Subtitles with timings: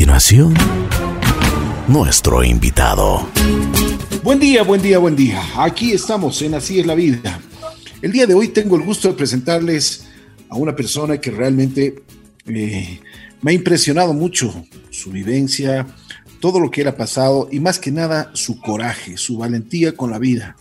[0.00, 0.54] continuación,
[1.86, 3.28] nuestro invitado.
[4.22, 5.42] Buen día, buen día, buen día.
[5.58, 7.38] Aquí estamos en Así es la vida.
[8.00, 10.06] El día de hoy tengo el gusto de presentarles
[10.48, 12.02] a una persona que realmente
[12.46, 13.00] eh,
[13.42, 15.86] me ha impresionado mucho su vivencia,
[16.40, 20.18] todo lo que ha pasado y más que nada su coraje, su valentía con la
[20.18, 20.56] vida.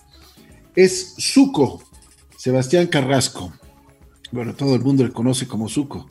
[0.75, 1.81] Es Suco,
[2.35, 3.53] Sebastián Carrasco.
[4.33, 6.09] Bueno, todo el mundo le conoce como Suco.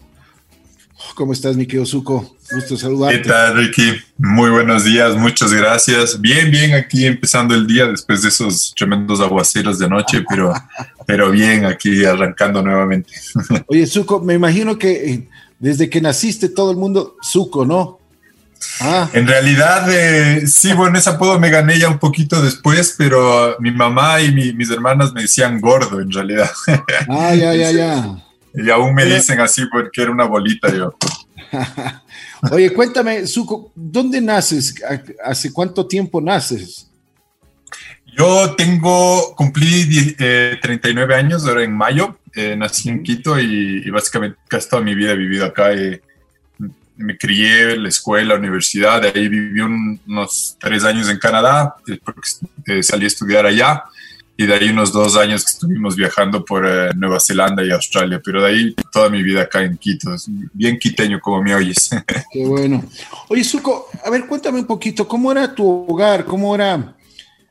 [1.15, 2.37] ¿Cómo estás, mi querido Suco?
[2.51, 3.23] Gusto saludarte.
[3.23, 3.93] ¿Qué tal, Ricky?
[4.19, 6.21] Muy buenos días, muchas gracias.
[6.21, 10.53] Bien, bien, aquí empezando el día después de esos tremendos aguaceros de noche, pero,
[11.07, 13.13] pero bien, aquí arrancando nuevamente.
[13.67, 17.99] Oye, Suco, me imagino que eh, desde que naciste todo el mundo, Suco, ¿no?
[18.81, 19.09] Ah.
[19.13, 23.71] En realidad, eh, sí, bueno, ese apodo me gané ya un poquito después, pero mi
[23.71, 26.51] mamá y mis hermanas me decían gordo, en realidad.
[27.09, 28.25] Ah, ya, ya, ya.
[28.55, 30.95] Y aún me dicen así porque era una bolita yo.
[32.53, 34.75] Oye, cuéntame, Suco, ¿dónde naces?
[35.25, 36.89] ¿Hace cuánto tiempo naces?
[38.17, 40.15] Yo tengo, cumplí
[40.61, 44.95] 39 eh, años ahora en mayo, eh, nací en Quito y, básicamente casi toda mi
[44.95, 45.73] vida he vivido acá.
[45.73, 46.01] Eh,
[46.97, 52.83] me crié en la escuela, universidad, de ahí viví unos tres años en Canadá, porque
[52.83, 53.85] salí a estudiar allá
[54.41, 58.21] y de ahí unos dos años que estuvimos viajando por eh, Nueva Zelanda y Australia,
[58.25, 60.15] pero de ahí toda mi vida acá en Quito,
[60.53, 61.91] bien quiteño como me oyes.
[62.33, 62.85] Qué bueno.
[63.27, 66.25] Oye, Suco, a ver, cuéntame un poquito, ¿cómo era tu hogar?
[66.25, 66.95] ¿Cómo era,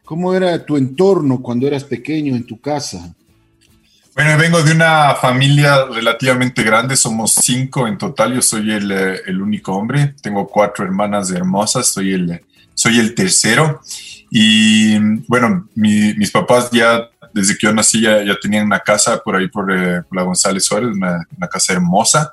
[0.06, 3.14] cómo era tu entorno cuando eras pequeño en tu casa?
[4.16, 9.22] Bueno, vengo de una familia relativamente grande, somos cinco en total, yo soy el, eh,
[9.26, 12.42] el único hombre, tengo cuatro hermanas hermosas, soy el,
[12.78, 13.82] soy el tercero.
[14.30, 14.98] Y
[15.28, 19.72] bueno, mis papás ya, desde que yo nací, ya, tenían una casa por ahí por,
[19.72, 22.32] eh, la González Suárez, una, casa hermosa.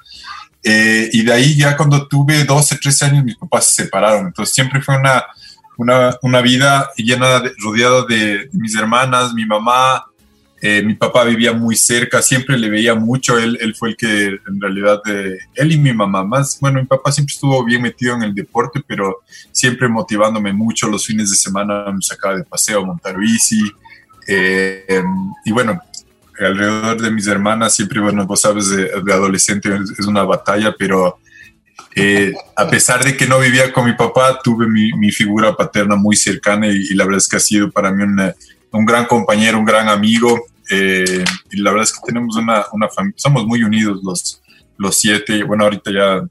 [0.62, 4.26] Eh, y de ahí ya cuando tuve 12, 13 años, mis papás se separaron.
[4.26, 5.24] Entonces siempre fue una,
[5.78, 10.04] una, una vida llena, de, rodeada de, mis hermanas, mi mamá,
[10.66, 14.28] eh, mi papá vivía muy cerca, siempre le veía mucho, él, él fue el que
[14.28, 18.14] en realidad, eh, él y mi mamá, más, bueno, mi papá siempre estuvo bien metido
[18.14, 19.20] en el deporte, pero
[19.52, 23.60] siempre motivándome mucho, los fines de semana me sacaba de paseo a montar bici,
[24.26, 25.02] eh,
[25.44, 25.78] y bueno,
[26.40, 31.18] alrededor de mis hermanas, siempre, bueno, vos sabes, de, adolescente es una batalla, pero
[32.56, 36.68] a pesar de que no vivía con mi papá, tuve mi, figura paterna muy cercana
[36.68, 38.02] y, la verdad es que ha sido para mí
[38.70, 40.53] un gran compañero, un gran amigo.
[40.70, 44.42] Eh, y la verdad es que tenemos una, una familia, somos muy unidos los,
[44.78, 45.42] los siete.
[45.44, 46.28] Bueno, ahorita ya,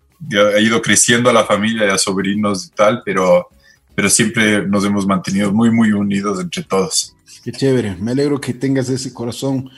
[0.56, 3.50] ha ido creciendo la familia, ya sobrinos y tal, pero,
[3.96, 7.16] pero siempre nos hemos mantenido muy, muy unidos entre todos.
[7.44, 9.70] Qué chévere, me alegro que tengas ese corazón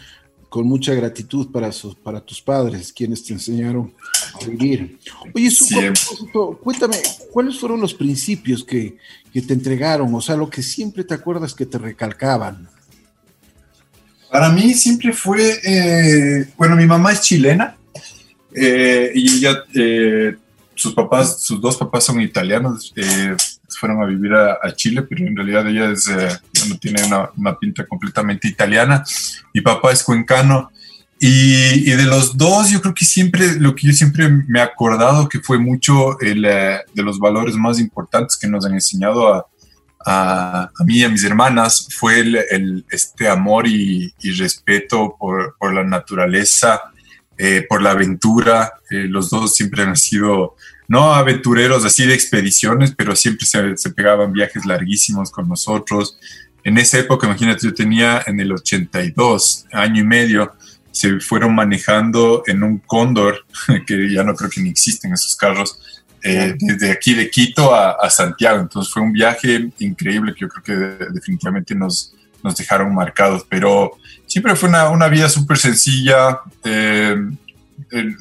[0.49, 3.93] con mucha gratitud para, sus, para tus padres, quienes te enseñaron
[4.41, 4.99] a vivir.
[5.33, 5.49] Oye,
[6.63, 6.97] cuéntame,
[7.31, 8.97] ¿cuáles fueron los principios que,
[9.33, 10.15] que te entregaron?
[10.15, 12.69] O sea, lo que siempre te acuerdas que te recalcaban.
[14.35, 17.77] Para mí siempre fue, eh, bueno, mi mamá es chilena
[18.53, 20.35] eh, y ella, eh,
[20.73, 22.93] sus papás, sus dos papás son italianos,
[23.79, 26.07] fueron a vivir a, Chile, pero en realidad ella es,
[26.59, 27.01] bueno, tiene
[27.37, 29.05] una, pinta completamente italiana.
[29.53, 30.69] Mi papá es cuencano
[31.17, 35.29] y, de los dos, yo creo que siempre, lo que yo siempre me he acordado
[35.29, 39.47] que fue mucho el, de los valores más importantes que nos han enseñado a,
[40.05, 46.81] a, mí y a mis hermanas fue el, este amor y, respeto por, la naturaleza,
[47.37, 48.73] eh, por la aventura.
[48.89, 50.55] Eh, los dos siempre han sido,
[50.87, 56.17] no aventureros así de expediciones, pero siempre se, se, pegaban viajes larguísimos con nosotros.
[56.63, 60.53] En esa época, imagínate, yo tenía en el 82, año y medio,
[60.91, 63.45] se fueron manejando en un cóndor,
[63.87, 65.79] que ya no creo que ni existen esos carros,
[66.27, 68.59] eh, desde aquí de Quito a, Santiago.
[68.59, 73.91] Entonces fue un viaje increíble que yo creo que definitivamente nos, nos dejaron marcados, pero
[74.25, 76.39] siempre fue una, una vida súper sencilla.
[76.63, 77.15] Eh,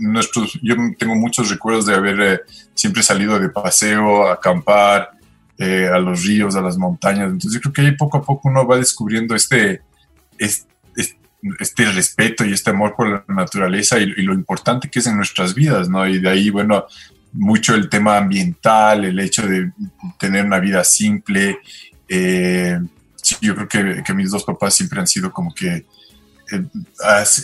[0.01, 2.41] nuestros, yo tengo muchos recuerdos de haber eh,
[2.75, 5.13] siempre salido de paseo, a acampar,
[5.59, 7.31] a los ríos, a las montañas.
[7.31, 9.81] Entonces yo creo que ahí poco a poco uno va descubriendo este,
[10.37, 10.69] este,
[11.59, 15.17] este respeto y este amor por la naturaleza y, y, lo importante que es en
[15.17, 16.07] nuestras vidas, ¿no?
[16.07, 16.85] Y de ahí, bueno,
[17.35, 19.71] mucho el tema ambiental, el hecho de
[20.19, 21.59] tener una vida simple.
[22.09, 22.79] Eh,
[23.41, 25.85] yo creo que, mis dos papás siempre han sido como que
[26.53, 26.65] eh,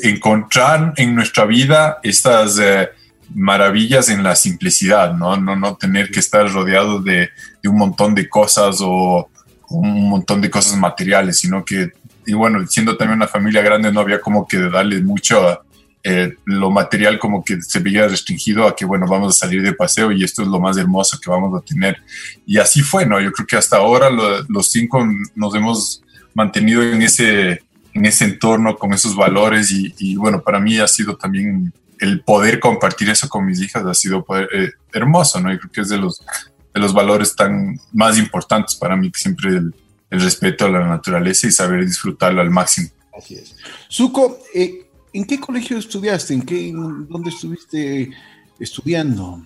[0.02, 2.88] encontrar en nuestra vida estas eh,
[3.34, 5.36] maravillas en la simplicidad, ¿no?
[5.36, 7.30] No, no tener que estar rodeado de,
[7.62, 9.28] de, un montón de cosas o
[9.70, 11.92] un montón de cosas materiales, sino que,
[12.26, 15.64] y bueno, siendo también una familia grande, no había como que darle mucho
[16.02, 19.74] eh, lo material como que se veía restringido a que, bueno, vamos a salir de
[19.74, 22.02] paseo y esto es lo más hermoso que vamos a tener.
[22.46, 23.20] Y así fue, ¿no?
[23.20, 24.08] Yo creo que hasta ahora
[24.48, 26.02] los cinco nos hemos
[26.34, 27.62] mantenido en ese,
[27.92, 32.60] en ese entorno, con esos valores y, bueno, para mí ha sido también el poder
[32.60, 35.52] compartir eso con mis hijas, ha sido eh, hermoso, ¿no?
[35.52, 36.22] Yo creo que es de los,
[36.72, 39.74] de los valores tan más importantes para mí, siempre el,
[40.08, 42.88] el respeto a la naturaleza y saber disfrutarlo al máximo.
[43.16, 43.54] Así es.
[43.88, 46.34] Suco, eh, ¿En qué colegio estudiaste?
[46.34, 48.10] ¿En qué, dónde estuviste
[48.58, 49.44] estudiando?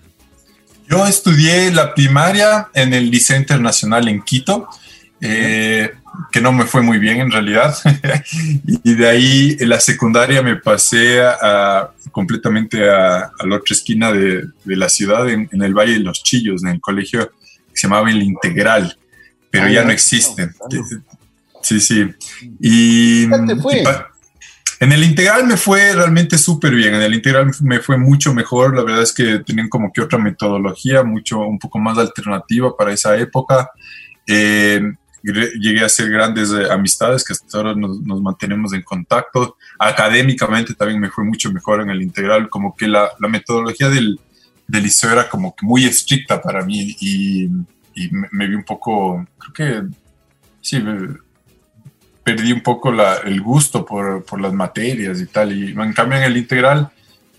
[0.89, 4.67] Yo estudié la primaria en el Liceo Internacional en Quito,
[5.19, 5.91] eh,
[6.31, 7.75] que no me fue muy bien en realidad.
[8.83, 14.43] y de ahí en la secundaria me pasé a, completamente a, la otra esquina de,
[14.65, 18.21] la ciudad, en, el Valle de los Chillos, en el colegio que se llamaba El
[18.21, 18.95] Integral,
[19.49, 20.49] pero ah, ya no existe.
[21.63, 22.05] Sí, sí.
[22.59, 23.83] Y, ¿Qué te fue?
[24.79, 26.95] En el integral me fue realmente súper bien.
[26.95, 28.75] En el integral me fue mucho mejor.
[28.75, 32.93] La verdad es que tenían como que otra metodología, mucho, un poco más alternativa para
[32.93, 33.71] esa época.
[34.27, 34.81] Eh,
[35.23, 39.57] llegué a hacer grandes eh, amistades que hasta ahora nos, mantenemos en contacto.
[39.79, 42.49] Académicamente también me fue mucho mejor en el integral.
[42.49, 44.19] Como que la, metodología del,
[44.67, 47.45] del, liceo era como que muy estricta para mí y,
[47.95, 49.95] y me, me, vi un poco, creo que
[50.61, 50.83] sí,
[52.25, 52.91] perdí un poco
[53.23, 55.53] el gusto por, por, las materias y tal.
[55.53, 56.89] Y en cambio en el integral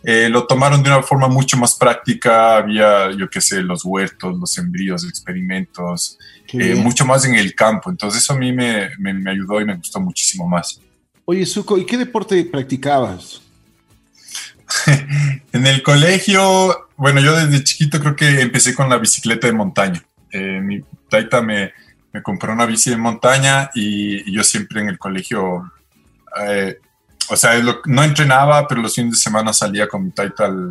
[0.04, 2.56] eh, lo tomaron de una forma mucho más práctica.
[2.56, 6.16] Había, yo qué sé, los huertos, los sembríos, experimentos,
[6.52, 7.90] eh, mucho más en el campo.
[7.90, 10.80] Entonces eso a mí me, me, ayudó y me gustó muchísimo más.
[11.24, 13.42] Oye, Suco, ¿y qué deporte practicabas?
[15.52, 20.00] en el colegio, bueno, yo desde chiquito creo que empecé con la bicicleta de montaña.
[20.30, 21.72] Eh, mi taita me,
[22.16, 25.70] me compré una bici de montaña y, yo siempre en el colegio,
[26.40, 26.78] eh,
[27.28, 27.52] o sea,
[27.84, 30.70] no entrenaba, pero los fines de semana salía con mi taita al,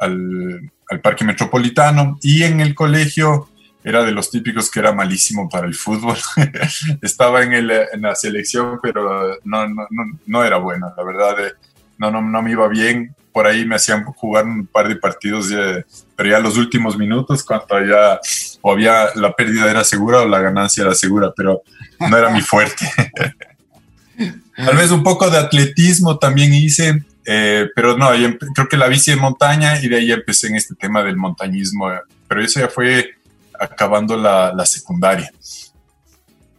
[0.00, 3.50] al, parque metropolitano y en el colegio
[3.84, 6.16] era de los típicos que era malísimo para el fútbol.
[7.02, 9.86] Estaba en, el, en, la selección, pero no, no,
[10.26, 11.46] no, era bueno, la verdad.
[11.46, 11.52] Eh,
[11.98, 13.14] no, no, no me iba bien.
[13.32, 15.48] Por ahí me hacían jugar un par de partidos,
[16.16, 18.20] pero ya los últimos minutos, cuando ya
[18.60, 21.62] o había la pérdida era segura o la ganancia era segura, pero
[21.98, 22.90] no era mi fuerte.
[24.56, 28.08] Tal vez un poco de atletismo también hice, eh, pero no,
[28.54, 31.90] creo que la bici de montaña y de ahí empecé en este tema del montañismo,
[32.28, 33.14] pero eso ya fue
[33.58, 35.32] acabando la, la secundaria.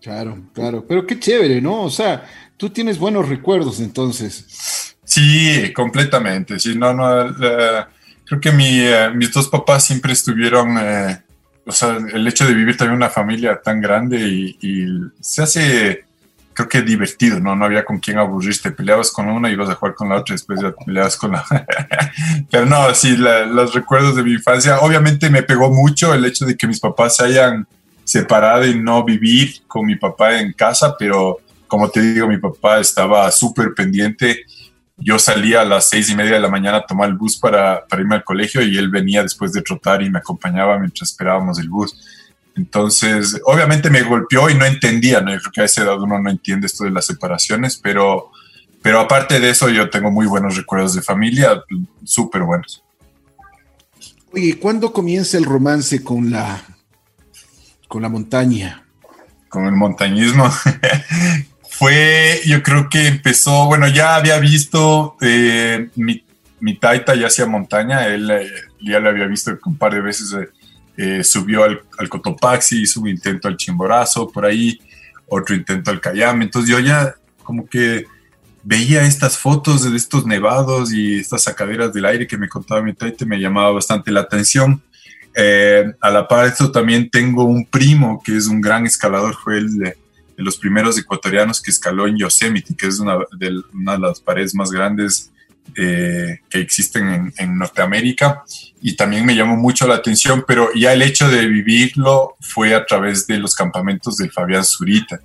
[0.02, 1.84] Claro, claro, pero qué chévere, ¿no?
[1.84, 2.26] O sea,
[2.58, 4.46] tú tienes buenos recuerdos entonces.
[5.12, 6.58] Sí, completamente.
[6.58, 7.36] Sí, no, no.
[7.36, 10.78] creo que eh, mis dos papás siempre estuvieron.
[10.80, 11.22] Eh,
[11.66, 14.88] o sea, el hecho de vivir también una familia tan grande y,
[15.20, 16.06] se hace,
[16.54, 17.58] creo que divertido, ¿no?
[17.58, 18.72] No había con quién aburrirte.
[18.72, 21.34] Peleabas con una y ibas a jugar con la otra, y después ya peleabas con
[21.34, 21.46] la.
[22.50, 24.80] Pero no, sí, los recuerdos de mi infancia.
[24.80, 27.68] Obviamente me pegó mucho el hecho de que mis papás se hayan
[28.06, 32.80] separado y no vivir con mi papá en casa, pero como te digo, mi papá
[32.80, 34.46] estaba súper pendiente
[35.04, 37.86] yo salía a las seis y media de la mañana a tomar el bus para,
[37.88, 41.60] para, irme al colegio y él venía después de trotar y me acompañaba mientras esperábamos
[41.60, 41.96] el bus.
[42.56, 45.32] Entonces, obviamente me golpeó y no entendía, ¿no?
[45.32, 48.32] Yo creo que a esa edad uno no entiende esto de las separaciones, pero,
[48.82, 51.64] pero aparte de eso yo tengo muy buenos recuerdos de familia,
[52.04, 52.84] súper buenos.
[54.34, 56.62] Oye, ¿cuándo comienza el romance con la,
[57.88, 58.86] con la montaña?
[59.50, 60.50] Con el montañismo.
[61.82, 66.24] fue, yo creo que empezó, bueno, ya había visto eh, mi,
[66.60, 68.48] mi, taita ya hacía montaña, él eh,
[68.82, 70.32] ya le había visto un par de veces,
[70.96, 74.80] eh, subió al, al, Cotopaxi, hizo un intento al Chimborazo, por ahí,
[75.28, 78.06] otro intento al Cayam, entonces yo ya como que
[78.62, 82.94] veía estas fotos de estos nevados y estas sacaderas del aire que me contaba mi
[82.94, 84.84] taita, me llamaba bastante la atención.
[86.00, 89.58] a la par de esto también tengo un primo que es un gran escalador, fue
[89.58, 89.96] el
[90.42, 94.54] los primeros ecuatorianos que escaló en Yosemite, que es una de, una de las paredes
[94.56, 95.32] más grandes
[95.76, 98.44] eh, que existen en, Norteamérica.
[98.82, 102.86] Y también me llamó mucho la atención, pero ya el hecho de vivirlo fue a
[102.86, 105.22] través de los campamentos del Fabián Zurita.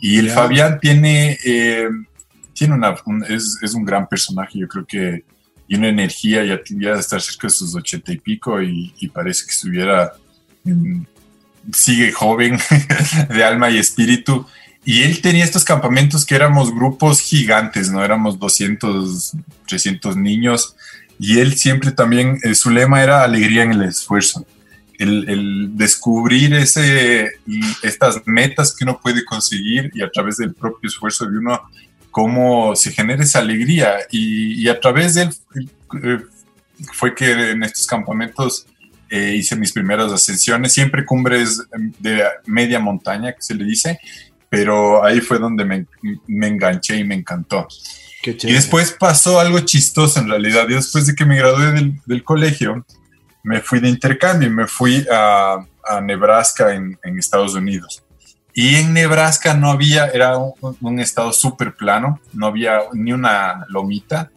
[0.00, 1.88] Y el Fabián tiene, eh,
[2.52, 2.94] tiene una,
[3.28, 5.24] es, es, un gran personaje, yo creo que
[5.66, 9.46] y una energía, ya de estar cerca de sus ochenta y pico y, y parece
[9.46, 10.12] que estuviera
[10.64, 11.06] en,
[11.72, 12.58] sigue joven
[13.28, 14.46] de alma y espíritu.
[14.84, 18.04] Y él tenía estos campamentos que éramos grupos gigantes, ¿no?
[18.04, 19.32] Éramos 200,
[19.66, 20.76] 300 niños.
[21.18, 24.46] Y él siempre también, eh, su lema era alegría en el esfuerzo.
[24.98, 27.32] El, descubrir ese,
[27.82, 31.60] estas metas que uno puede conseguir y a través del propio esfuerzo de uno
[32.10, 35.30] cómo se genera esa alegría y, a través de él
[36.04, 36.20] eh,
[36.92, 38.66] fue que en estos campamentos
[39.14, 41.62] eh, hice mis primeras ascensiones, siempre cumbres
[42.00, 44.00] de media montaña, que se le dice,
[44.48, 45.86] pero ahí fue donde me,
[46.26, 47.68] me enganché y me encantó.
[48.24, 50.66] Y después pasó algo chistoso en realidad.
[50.68, 52.84] Y después de que me gradué del, del colegio,
[53.44, 58.02] me fui de intercambio y me fui a, a Nebraska en, en, Estados Unidos.
[58.52, 63.64] Y en Nebraska no había, era un, un estado súper plano, no había ni una
[63.68, 64.32] lomita.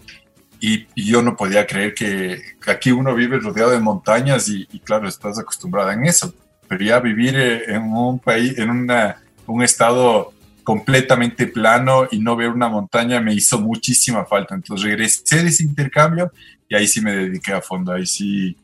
[0.59, 5.07] Y, yo no podía creer que, aquí uno vive rodeado de montañas y, y, claro,
[5.07, 6.33] estás acostumbrada en eso.
[6.67, 10.33] Pero ya vivir eh, en un país, en una, un estado
[10.67, 14.53] completamente plano y no ver una montaña me hizo muchísima falta.
[14.53, 16.31] Entonces regresé de ese intercambio
[16.67, 18.57] y ahí sí me dediqué a fondo, ahí sí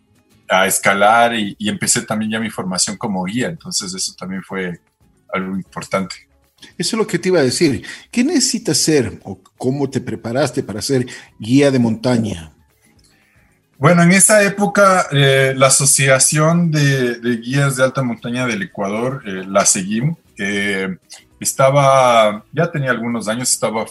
[0.49, 3.47] a escalar y, empecé también ya mi formación como guía.
[3.47, 4.81] Entonces eso también fue
[5.31, 6.27] algo importante.
[6.77, 7.85] Eso es lo que te iba a decir.
[8.11, 11.07] ¿Qué necesitas ser o cómo te preparaste para ser
[11.39, 12.53] guía de montaña?
[13.77, 19.43] Bueno, en esa época eh, la Asociación de, Guías de Alta Montaña del Ecuador eh,
[19.47, 20.17] la seguimos.
[20.37, 20.95] Eh,
[21.39, 23.85] estaba, ya tenía algunos años, estaba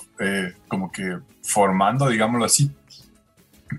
[0.68, 2.70] como que formando, digámoslo así.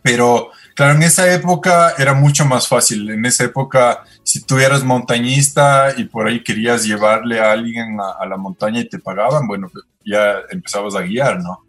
[0.01, 3.09] Pero claro, en esa época era mucho más fácil.
[3.09, 4.03] En esa época,
[4.33, 8.89] si tú eras montañista y por ahí querías llevarle a alguien a, la montaña y
[8.89, 9.69] te pagaban, bueno,
[10.03, 11.59] ya empezabas a guiar, ¿no?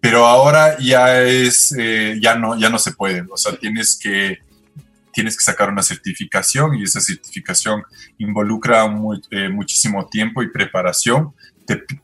[0.00, 3.24] Pero ahora ya es, eh, ya no, ya no se puede.
[3.30, 4.38] O sea, tienes que,
[5.12, 7.84] tienes que sacar una certificación y esa certificación
[8.18, 8.84] involucra
[9.30, 11.32] eh, muchísimo tiempo y preparación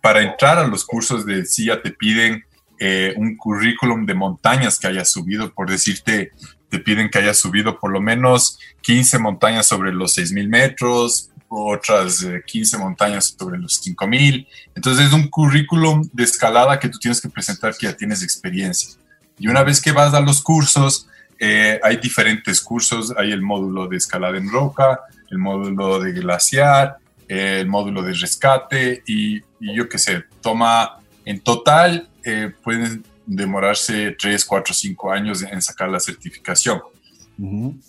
[0.00, 2.44] para entrar a los cursos de CIA te piden
[2.78, 6.30] eh, un currículum de montañas que hayas subido, por decirte,
[6.68, 12.26] te piden que hayas subido por lo menos 15 montañas sobre los 6.000 metros, otras
[12.46, 14.46] 15 montañas sobre los 5.000.
[14.74, 18.90] Entonces es un currículum de escalada que tú tienes que presentar que ya tienes experiencia.
[19.38, 23.86] Y una vez que vas a los cursos, eh, hay diferentes cursos, hay el módulo
[23.88, 29.98] de escalada en roca, el módulo de glaciar, el módulo de rescate y, yo qué
[29.98, 36.80] sé, toma en total, eh, pueden demorarse 3, 4, 5 años en sacar la certificación.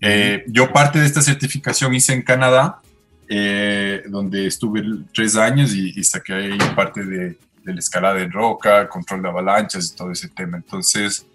[0.01, 2.81] Eh, yo parte de esta certificación hice en Canadá,
[3.27, 8.87] eh, donde estuve tres años y, saqué ahí parte de, de, la escalada en roca,
[8.87, 10.57] control de avalanchas y todo ese tema.
[10.57, 11.25] Entonces,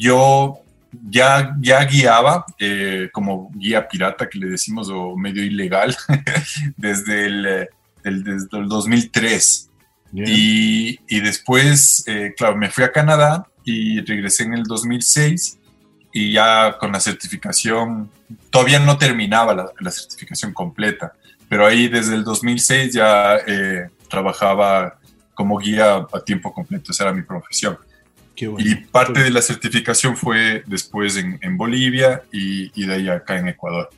[0.00, 0.62] yo
[1.08, 5.96] ya, ya guiaba eh, como guía pirata que le decimos o medio ilegal
[6.76, 7.68] desde, el, eh,
[8.04, 9.70] desde el 2003.
[10.12, 15.58] Y, y, después, eh, claro, me fui a Canadá y regresé en el 2006
[16.12, 18.10] y ya con la certificación,
[18.50, 21.14] todavía no terminaba la, la certificación completa,
[21.48, 23.38] pero ahí desde el 2006 ya
[24.08, 24.98] trabajaba
[25.34, 27.78] como guía a tiempo completo, esa era mi profesión.
[28.36, 33.90] Y parte de la certificación fue después en, Bolivia y, de ahí acá en Ecuador.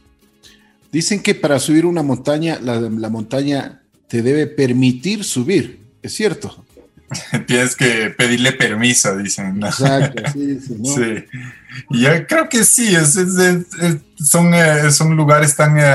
[0.93, 6.65] Dicen que para subir una montaña, la, montaña te debe permitir subir, ¿es cierto?
[7.47, 9.63] Tienes que pedirle permiso, dicen.
[9.65, 10.85] Exacto, sí, sí, ¿no?
[10.95, 11.25] sí.
[11.91, 12.95] Yo creo que sí,
[14.17, 15.95] son, eh, son lugares tan, eh,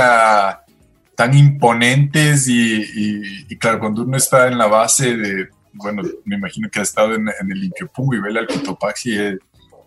[1.15, 6.79] tan imponentes y, claro, cuando uno está en la base de, bueno, me imagino que
[6.79, 9.37] ha estado en, el Inquepungo y ve al Cotopaxi, es,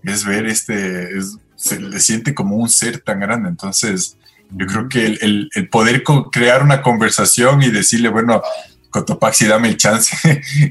[0.04, 1.10] es, ver este,
[1.56, 3.48] se le siente como un ser tan grande.
[3.48, 4.16] Entonces,
[4.50, 8.42] yo creo que el, el, poder crear una conversación y decirle, bueno,
[8.92, 10.16] Cotopaxi, dame el chance,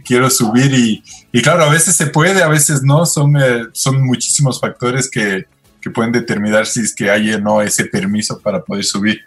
[0.05, 4.01] quiero subir y, y, claro, a veces se puede, a veces no, son, eh, son
[4.01, 5.45] muchísimos factores que,
[5.81, 9.19] que pueden determinar si es que hay o no ese permiso para poder subir.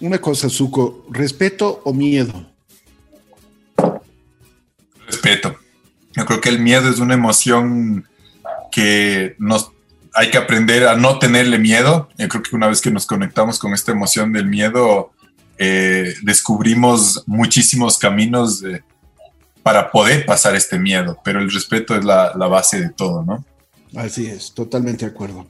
[0.00, 2.50] Una cosa, Zuko, ¿respeto o miedo?
[5.10, 5.56] respeto.
[6.14, 8.06] Yo creo que el miedo es una emoción
[8.70, 9.72] que nos
[10.12, 12.08] hay que aprender a no tenerle miedo.
[12.18, 15.12] Yo creo que una vez que nos conectamos con esta emoción del miedo,
[15.62, 18.62] eh, descubrimos muchísimos caminos
[19.62, 23.44] para poder pasar este miedo, pero el respeto es la, la, base de todo, ¿no?
[23.94, 25.46] Así es, totalmente de acuerdo.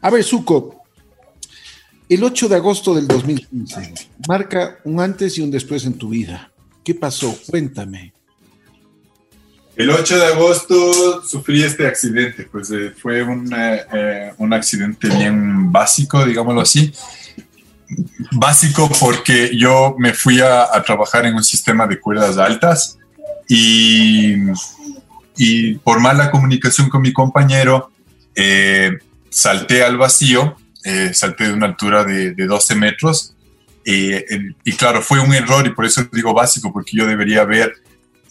[0.00, 0.84] A ver, Zuko,
[2.08, 3.94] el 8 de agosto del 2015
[4.28, 6.52] marca un antes y un después en tu vida.
[6.84, 7.36] ¿Qué pasó?
[7.50, 8.12] Cuéntame.
[9.74, 15.70] El 8 de agosto sufrí este accidente, pues eh, fue un, eh, un accidente bien
[15.72, 16.92] básico, digámoslo así.
[18.32, 22.98] Básico porque yo me fui a, trabajar en un sistema de cuerdas altas
[23.48, 24.34] y,
[25.36, 27.90] y por mala comunicación con mi compañero
[28.34, 28.98] eh,
[29.30, 30.56] salté al vacío,
[31.12, 33.34] salté de una altura de, de 12 metros
[34.64, 37.72] y claro, fue un error y por eso digo básico, porque yo debería haber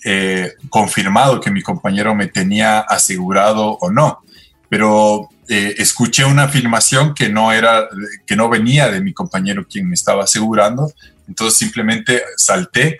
[0.06, 4.20] eh, confirmado que mi compañero me tenía asegurado o no,
[4.70, 7.88] pero eh, escuché una afirmación que no era,
[8.26, 10.92] que no venía de mi compañero quien me estaba asegurando,
[11.28, 13.00] entonces simplemente salté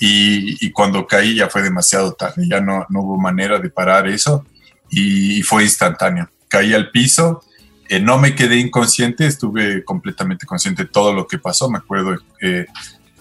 [0.00, 4.44] y, cuando caí ya fue demasiado tarde, ya no, no hubo manera de parar eso
[4.90, 6.30] y, fue instantáneo.
[6.48, 7.42] Caí al piso,
[7.88, 12.16] eh, no me quedé inconsciente, estuve completamente consciente de todo lo que pasó, me acuerdo
[12.40, 12.66] eh,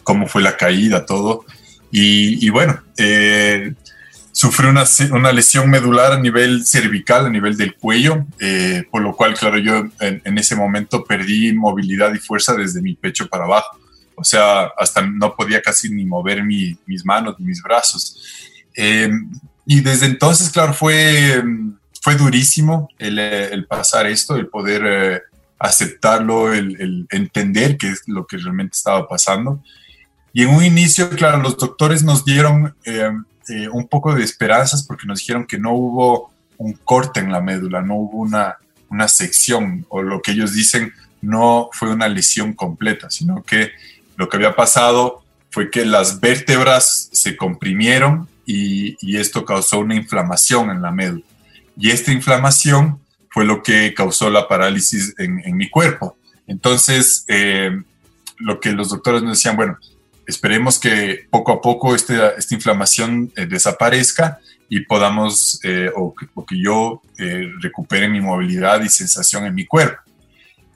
[0.03, 1.45] cómo fue la caída, todo.
[1.91, 3.73] Y, bueno, eh,
[4.37, 9.15] sufrí una, una, lesión medular a nivel cervical, a nivel del cuello, eh, por lo
[9.15, 13.79] cual, claro, yo en, ese momento perdí movilidad y fuerza desde mi pecho para abajo.
[14.13, 18.21] O sea, hasta no podía casi ni mover mis manos, mis brazos.
[18.75, 19.27] Em,
[19.65, 21.43] y desde entonces, claro, fue,
[22.03, 25.21] fue durísimo el, el pasar esto, el poder eh,
[25.57, 29.63] aceptarlo, el, el, entender qué es lo que realmente estaba pasando.
[30.31, 34.83] Y en un inicio, claro, los doctores nos dieron em, eh, un poco de esperanzas
[34.83, 38.57] porque nos dijeron que no hubo un corte en la médula, no hubo una,
[38.89, 43.71] una sección o lo que ellos dicen no fue una lesión completa, sino que
[44.15, 49.95] lo que había pasado fue que las vértebras se comprimieron y, y esto causó una
[49.95, 51.23] inflamación en la médula.
[51.77, 52.99] Y esta inflamación
[53.29, 56.17] fue lo que causó la parálisis en, en mi cuerpo.
[56.47, 57.71] Entonces, eh,
[58.37, 59.77] lo que los doctores nos decían, bueno,
[60.27, 66.61] esperemos que poco a poco este, esta inflamación eh, desaparezca y podamos, eh, o, que
[66.61, 70.01] yo eh, recupere mi movilidad y sensación en mi cuerpo.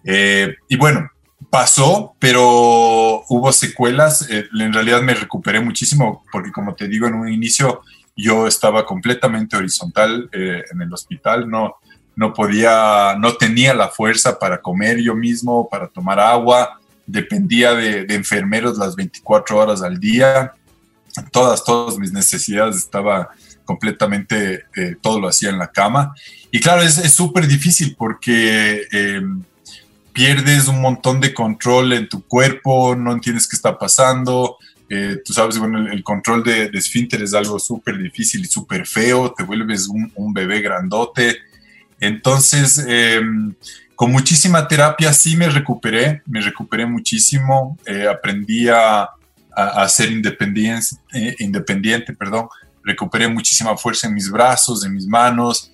[0.04, 1.12] y bueno,
[1.50, 4.28] pasó, pero hubo secuelas.
[4.30, 7.82] en realidad me recuperé muchísimo porque como te digo en un inicio,
[8.16, 11.76] yo estaba completamente horizontal en el hospital, no,
[12.16, 18.06] no podía, no tenía la fuerza para comer yo mismo, para tomar agua dependía de,
[18.10, 20.54] enfermeros las 24 horas al día.
[21.32, 23.30] Todas, todas mis necesidades estaba
[23.66, 26.14] completamente, eh, todo lo hacía en la cama.
[26.52, 29.44] Y claro, es súper difícil porque em,
[30.14, 34.58] pierdes un montón de control en tu cuerpo, no entiendes qué está pasando.
[34.90, 38.86] Eh, tú sabes, bueno, el, control de, de, esfínter es algo súper difícil y súper
[38.86, 41.38] feo, te vuelves un, un, bebé grandote.
[42.02, 43.22] Entonces, eh,
[44.02, 49.08] con muchísima terapia sí me recuperé, me recuperé muchísimo, eh, aprendí a,
[49.56, 52.48] a, ser independiente, eh, independiente, perdón,
[52.84, 55.72] recuperé muchísima fuerza en mis brazos, en mis manos,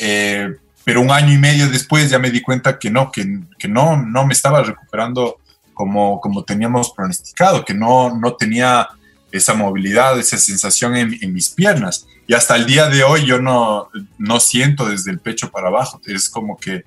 [0.00, 3.68] eh, pero un año y medio después ya me di cuenta que no, que, que
[3.68, 5.36] no, no me estaba recuperando
[5.74, 8.88] como, como teníamos pronosticado, que no, no tenía
[9.30, 12.06] esa movilidad, esa sensación en, en, mis piernas.
[12.26, 16.00] Y hasta el día de hoy yo no, no siento desde el pecho para abajo,
[16.06, 16.86] es como que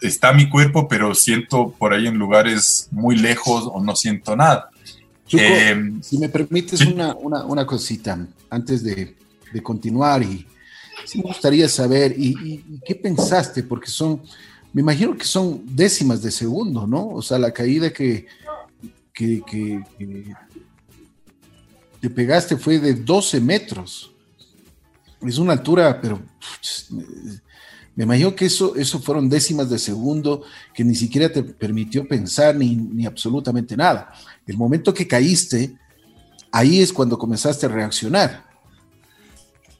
[0.00, 4.70] está mi cuerpo, pero siento por ahí en lugares muy lejos o no siento nada.
[5.32, 9.14] Eh, si me permites una, una, cosita antes de,
[9.52, 10.46] de, continuar y
[11.04, 13.62] sí me gustaría saber, y, qué pensaste?
[13.62, 14.22] Porque son,
[14.72, 17.08] me imagino que son décimas de segundo, ¿no?
[17.08, 18.26] O sea, la caída que,
[19.12, 20.34] que, que, que
[22.00, 24.12] te pegaste fue de 12 metros.
[25.20, 26.22] Es una altura, pero
[27.98, 32.54] me imagino que eso, eso fueron décimas de segundo que ni siquiera te permitió pensar
[32.54, 34.14] ni, absolutamente nada.
[34.46, 35.72] El momento que caíste,
[36.52, 38.44] ahí es cuando comenzaste a reaccionar.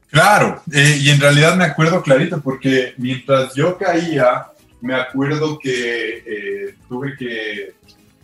[0.08, 4.48] Claro, eh, y en realidad me acuerdo clarito porque mientras yo caía,
[4.80, 7.74] me acuerdo que eh, tuve que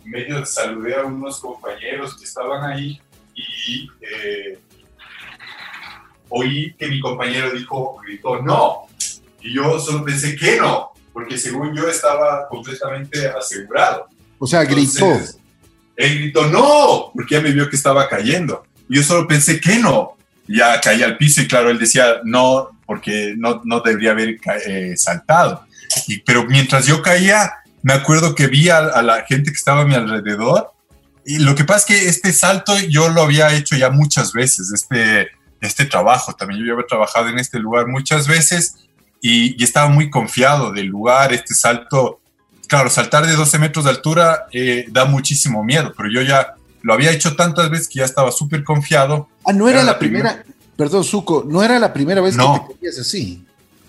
[0.03, 2.99] medio saludé a unos compañeros que estaban ahí
[3.33, 4.59] y eh,
[6.27, 8.87] oí que mi compañero dijo, gritó, no,
[9.45, 14.07] y yo solo pensé que no, porque según yo estaba completamente asegurado.
[14.39, 15.19] O sea, gritó.
[15.95, 18.65] Él gritó, no, porque ya me vio que estaba cayendo.
[18.89, 20.17] Y yo solo pensé que no.
[20.47, 24.93] Ya caí al piso y claro, él decía, no, porque no, no debería haber eh,
[24.97, 25.65] saltado.
[26.07, 27.53] Y, pero mientras yo caía,
[27.83, 30.71] me acuerdo que vi a, a, la gente que estaba a mi alrededor.
[31.23, 34.71] Y lo que pasa es que este salto yo lo había hecho ya muchas veces,
[34.73, 35.29] este,
[35.61, 36.33] este trabajo.
[36.33, 38.84] También yo había trabajado en este lugar muchas veces
[39.21, 42.19] y, estaba muy confiado del lugar, este salto,
[42.67, 46.93] claro, saltar de 12 metros de altura eh, da muchísimo miedo, pero yo ya lo
[46.93, 49.27] había hecho tantas veces que ya estaba súper confiado.
[49.43, 50.43] Ah, no era, la, primera,
[50.77, 53.43] perdón, Suco, no era la primera vez que te querías así.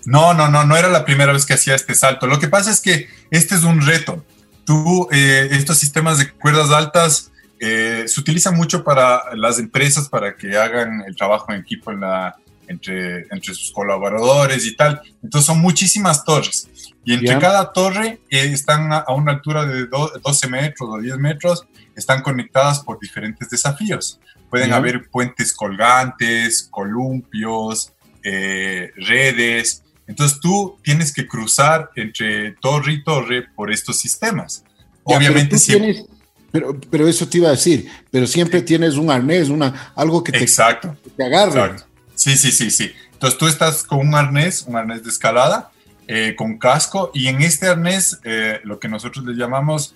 [0.05, 2.27] No, no, no, no era la primera vez que hacía este salto.
[2.27, 4.23] Lo que pasa es que este es un reto.
[4.65, 10.35] Tú, eh, estos sistemas de cuerdas altas eh, se utilizan mucho para las empresas para
[10.35, 12.35] que hagan el trabajo en equipo en la,
[12.67, 15.01] entre, entre sus colaboradores y tal.
[15.23, 16.67] Entonces son muchísimas torres.
[17.07, 21.65] Y entre cada torre eh, están a, una altura de 12 metros o 10 metros,
[21.95, 24.19] están conectadas por diferentes desafíos.
[24.49, 29.83] pueden haber puentes colgantes, columpios, eh, redes.
[30.05, 34.65] Entonces tú tienes que cruzar entre torre y torre por estos sistemas.
[35.03, 36.03] Obviamente siempre...
[36.51, 40.33] pero, pero, eso te iba a decir, pero siempre tienes un arnés, una, algo que
[40.33, 41.86] te, exacto, te agarre.
[42.17, 42.91] Sí, sí, sí, sí.
[43.13, 45.69] Entonces tú estás con un arnés, un arnés de escalada,
[46.07, 49.93] eh, con casco, y en este arnés, eh, lo que nosotros le llamamos,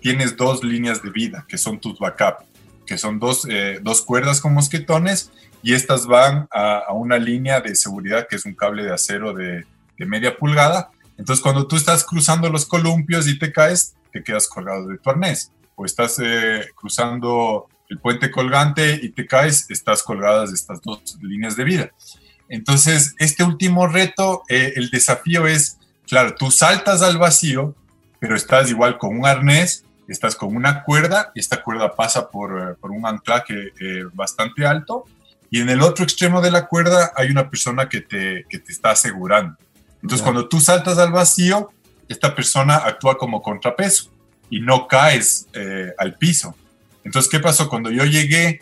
[0.00, 2.44] tienes dos líneas de vida, que son tus backup,
[2.86, 7.74] que son dos, eh, dos cuerdas con mosquetones, y estas van a, una línea de
[7.74, 9.66] seguridad, que es un cable de acero de,
[9.98, 10.90] de media pulgada.
[11.18, 15.10] Entonces, cuando tú estás cruzando los columpios y te caes, te quedas colgado de tu
[15.10, 15.50] arnés.
[15.74, 16.18] O estás
[16.74, 21.90] cruzando el puente colgante y te caes, estás colgadas de estas dos líneas de vida.
[22.48, 27.74] Entonces, este último reto, eh, el desafío es, claro, tú saltas al vacío,
[28.20, 32.60] pero estás igual con un arnés, estás con una cuerda, y esta cuerda pasa por,
[32.60, 35.04] eh, por un anclaje eh, bastante alto,
[35.50, 38.72] y en el otro extremo de la cuerda hay una persona que te, que te
[38.72, 39.56] está asegurando.
[40.02, 41.70] Entonces, cuando tú saltas al vacío,
[42.08, 44.10] esta persona actúa como contrapeso
[44.50, 45.48] y no caes
[45.98, 46.54] al piso.
[47.06, 47.68] Entonces, ¿qué pasó?
[47.68, 48.60] Cuando yo llegué,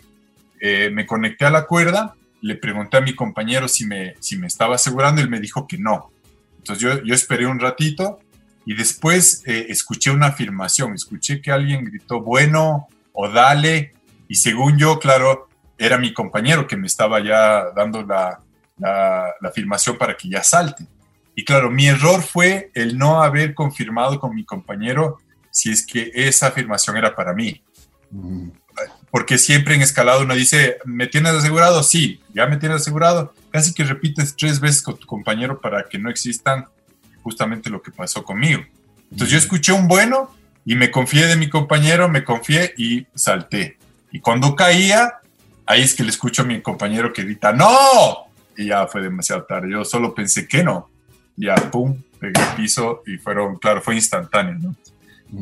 [0.60, 4.46] eh, me conecté a la cuerda, le pregunté a mi compañero si me, si me
[4.46, 6.10] estaba asegurando, él me dijo que no.
[6.58, 8.20] Entonces yo, yo esperé un ratito
[8.66, 13.94] y después eh, escuché una afirmación, escuché que alguien gritó, bueno, o dale,
[14.28, 18.40] y según yo, claro, era mi compañero que me estaba ya dando la,
[18.76, 20.86] la, la afirmación para que ya salte.
[21.34, 25.18] Y claro, mi error fue el no haber confirmado con mi compañero
[25.50, 27.62] si es que esa afirmación era para mí.
[29.10, 31.82] Porque siempre en escalado uno dice, ¿me tienes asegurado?
[31.82, 33.32] Sí, ya me tienes asegurado.
[33.50, 36.66] Casi que repites tres veces con tu compañero para que no existan
[37.22, 38.62] justamente lo que pasó conmigo.
[39.10, 43.78] Entonces yo escuché un bueno y me confié de mi compañero, me confié y salté.
[44.10, 45.20] Y cuando caía,
[45.66, 48.26] ahí es que le escucho a mi compañero que grita, ¡No!
[48.56, 49.70] Y ya fue demasiado tarde.
[49.70, 50.88] Yo solo pensé que no.
[51.36, 54.76] Ya, pum, pegué el piso y fueron, claro, fue instantáneo, ¿no?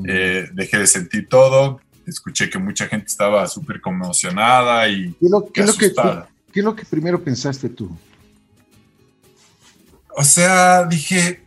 [0.09, 5.47] Eh, dejé de sentir todo, escuché que mucha gente estaba súper conmocionada y ¿Qué, lo,
[5.53, 5.93] ¿qué, que,
[6.53, 7.91] ¿Qué es lo que primero pensaste tú?
[10.15, 11.45] O sea, dije,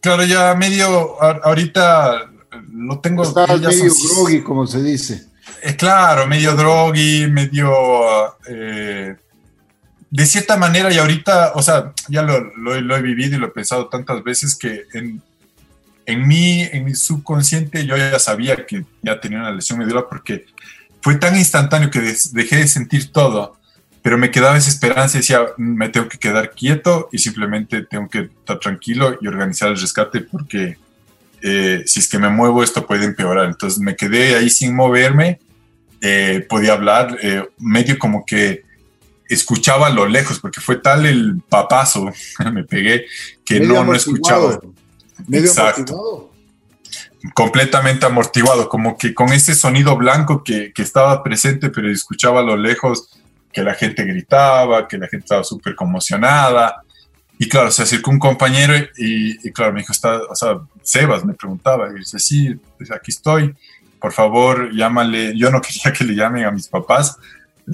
[0.00, 2.30] claro, ya medio, ahorita
[2.72, 3.22] lo tengo...
[3.22, 5.26] Estaba medio groggy, como se dice.
[5.62, 7.72] Eh, claro, medio groggy, medio...
[8.48, 9.16] Eh,
[10.10, 13.50] de cierta manera, y ahorita, o sea, ya lo, lo, he vivido y lo he
[13.50, 15.22] pensado tantas veces que en,
[16.08, 20.46] en mí, en mi subconsciente, yo ya sabía que ya tenía una lesión medular porque
[21.02, 22.00] fue tan instantáneo que
[22.32, 23.58] dejé de sentir todo,
[24.00, 28.08] pero me quedaba esa esperanza y decía, me tengo que quedar quieto y simplemente tengo
[28.08, 30.78] que estar tranquilo y organizar el rescate porque
[31.42, 33.44] eh, si es que me muevo esto puede empeorar.
[33.44, 35.40] Entonces me quedé ahí sin moverme,
[36.00, 38.62] eh, podía hablar, eh, medio como que
[39.28, 42.10] escuchaba a lo lejos porque fue tal el papazo,
[42.50, 43.04] me pegué,
[43.44, 44.58] que no, no escuchaba
[45.26, 46.30] medio Exacto.
[47.34, 52.56] Completamente amortiguado, como que con ese sonido blanco que, estaba presente, pero escuchaba a lo
[52.56, 53.08] lejos
[53.52, 56.82] que la gente gritaba, que la gente estaba súper conmocionada.
[57.38, 61.34] Y claro, se acercó un compañero y, claro, me dijo, está, o sea, Sebas me
[61.34, 63.54] preguntaba, y dice, sí, pues aquí estoy,
[64.00, 65.36] por favor, llámale.
[65.36, 67.18] Yo no quería que le llamen a mis papás,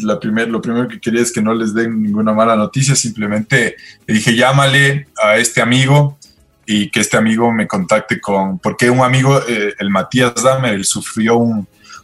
[0.02, 3.76] la primer, lo primero que quería es que no les den ninguna mala noticia, simplemente
[4.06, 6.18] le dije, llámale a este amigo
[6.66, 10.84] y que este amigo me contacte con, porque un amigo, eh, el Matías Dame, él
[10.84, 11.38] sufrió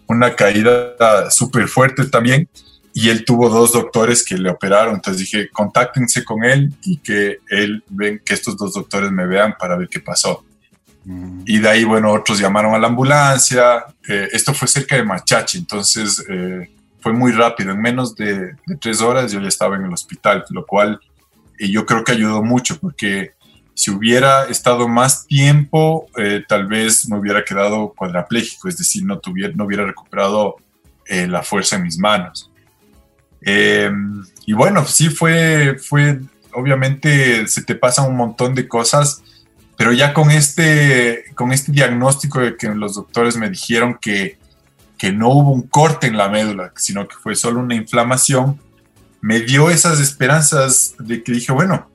[0.07, 2.49] una caída súper fuerte también
[2.93, 7.39] y él tuvo dos doctores que le operaron, entonces dije, contáctense con él y que
[7.49, 10.45] él ven, que estos dos doctores me vean para ver qué pasó.
[11.05, 11.43] Mm.
[11.47, 15.59] Y de ahí, bueno, otros llamaron a la ambulancia, eh, esto fue cerca de Machachi,
[15.59, 16.69] entonces eh,
[17.01, 20.45] fue muy rápido, en menos de, de, tres horas yo ya estaba en el hospital,
[20.51, 21.01] lo cual
[21.59, 23.33] yo creo que ayudó mucho porque
[23.75, 29.19] si hubiera estado más tiempo, eh, tal vez me hubiera quedado cuadraplégico, es decir, no,
[29.19, 30.57] tuviera, no hubiera recuperado
[31.07, 32.51] eh, la fuerza en mis manos.
[33.41, 36.21] Em, y bueno, sí fue, fue,
[36.53, 39.23] obviamente se te pasan un montón de cosas,
[39.77, 44.39] pero ya con este, con este diagnóstico de que los doctores me dijeron que,
[44.99, 48.61] que no hubo un corte en la médula, sino que fue solo una inflamación,
[49.23, 51.89] me dio esas esperanzas de que dije, bueno,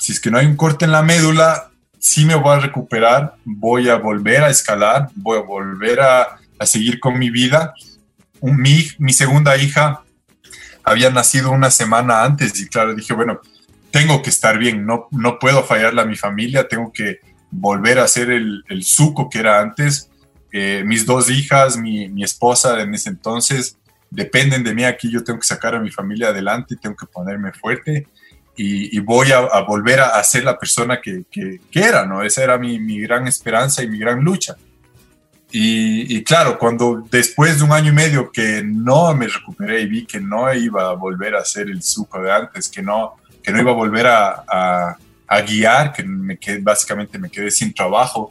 [0.00, 3.34] si es que no hay un corte en la médula, sí me voy a recuperar,
[3.44, 7.74] voy a volver a escalar, voy a volver a, seguir con mi vida.
[8.40, 10.02] mi, mi segunda hija
[10.84, 13.40] había nacido una semana antes y claro, dije, bueno,
[13.90, 18.08] tengo que estar bien, no, no puedo fallarle a mi familia, tengo que volver a
[18.08, 20.08] ser el, el suco que era antes.
[20.52, 23.76] Eh, mis dos hijas, mi, mi, esposa en ese entonces,
[24.10, 27.52] dependen de mí aquí, yo tengo que sacar a mi familia adelante, tengo que ponerme
[27.52, 28.06] fuerte
[28.62, 32.22] y, voy a, volver a, ser la persona que, que, era, ¿no?
[32.22, 34.54] Esa era mi, mi, gran esperanza y mi gran lucha.
[35.50, 40.06] Y, claro, cuando después de un año y medio que no me recuperé y vi
[40.06, 43.60] que no iba a volver a ser el suco de antes, que no, que no
[43.60, 44.44] iba a volver a,
[45.26, 48.30] a, guiar, que me quedé, básicamente me quedé sin trabajo,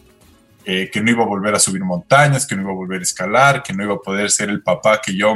[0.64, 3.04] eh, que no iba a volver a subir montañas, que no iba a volver a
[3.04, 5.34] escalar, que no iba a poder ser el papá que yo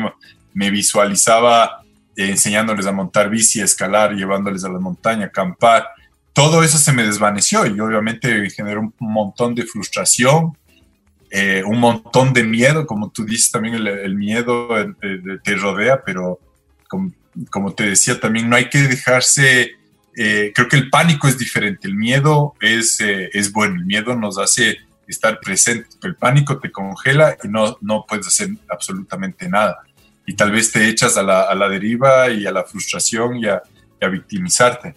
[0.54, 1.83] me visualizaba
[2.16, 5.88] enseñándoles a montar bici, a escalar, llevándoles a la montaña, acampar.
[6.34, 10.58] Todo eso se me desvaneció y obviamente generó un montón de frustración,
[11.30, 14.70] eh, un montón de miedo, como tú dices también el, miedo
[15.44, 16.40] te rodea, pero
[16.88, 19.72] como, te decía también no hay que dejarse,
[20.14, 24.78] creo que el pánico es diferente, el miedo es, es bueno, el miedo nos hace
[25.08, 25.88] estar presente.
[26.04, 29.84] El pánico te congela y no, no puedes hacer absolutamente nada.
[30.26, 33.48] Y tal vez te echas a la, a la deriva y a la frustración y
[33.48, 33.62] a,
[34.02, 34.96] a, victimizarte.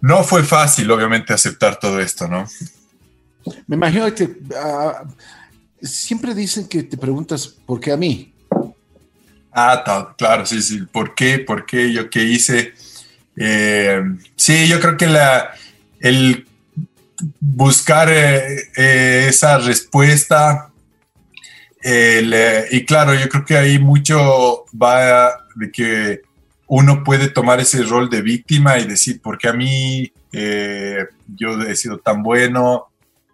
[0.00, 2.46] No fue fácil, obviamente, aceptar todo esto, ¿no?
[3.66, 5.04] Me imagino que ah,
[5.80, 8.34] siempre dicen que te preguntas, ¿por qué a mí?
[9.52, 10.80] Ah, claro, sí, sí.
[10.92, 11.38] ¿Por qué?
[11.38, 11.92] ¿Por qué?
[11.92, 12.74] ¿Yo qué hice?
[13.36, 14.02] Eh,
[14.36, 15.50] sí, yo creo que la,
[16.00, 16.46] el
[17.40, 20.67] buscar eh, eh, esa respuesta.
[21.82, 26.22] Eh, y claro, yo creo que ahí mucho va de que
[26.66, 31.76] uno puede tomar ese rol de víctima y decir, ¿por qué a mí yo he
[31.76, 32.88] sido tan bueno?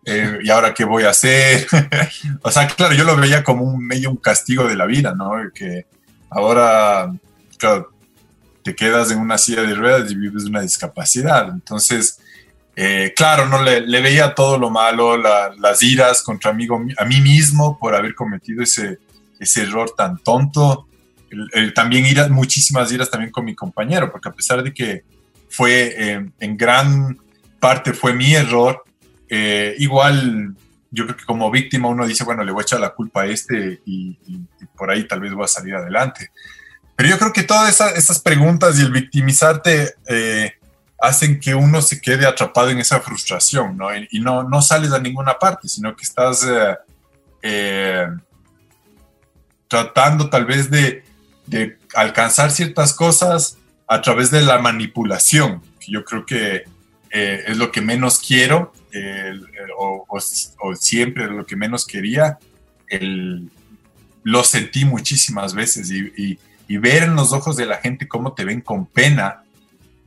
[0.05, 1.67] ¿Y ahora qué voy a hacer?
[2.43, 5.33] o sea, claro, yo lo veía como un medio un castigo de la vida, ¿no?
[5.53, 5.87] Que
[6.31, 7.13] ahora,
[8.65, 11.49] te quedas en una silla de ruedas y vives una discapacidad.
[11.51, 12.19] Entonces,
[12.77, 16.67] eh, claro, no le, veía todo lo malo, las iras contra mí,
[16.99, 18.99] a mí mismo por haber cometido ese,
[19.39, 20.89] ese error tan tonto.
[21.75, 25.05] también iras, muchísimas iras también con mi compañero, porque a pesar de que
[25.49, 27.17] fue eh, en gran
[27.61, 28.83] parte fue mi error,
[29.29, 30.57] eh, igual
[30.91, 33.27] yo creo que como víctima uno dice, bueno, le voy a echar la culpa a
[33.27, 34.19] este y,
[34.77, 36.31] por ahí tal vez voy a salir adelante.
[36.97, 39.95] Pero yo creo que todas esas, preguntas y el victimizarte
[41.01, 43.89] hacen que uno se quede atrapado en esa frustración, ¿no?
[43.95, 46.77] Y, no, no sales a ninguna parte, sino que estás eh,
[47.43, 48.07] eh,
[49.69, 51.03] tratando tal vez de,
[51.95, 56.65] alcanzar ciertas cosas a través de la manipulación, yo creo que
[57.11, 58.73] eh, es lo que menos quiero,
[59.77, 60.19] o,
[60.75, 62.39] siempre lo que menos quería.
[64.23, 68.63] lo sentí muchísimas veces y ver en los ojos de la gente cómo te ven
[68.63, 69.44] con pena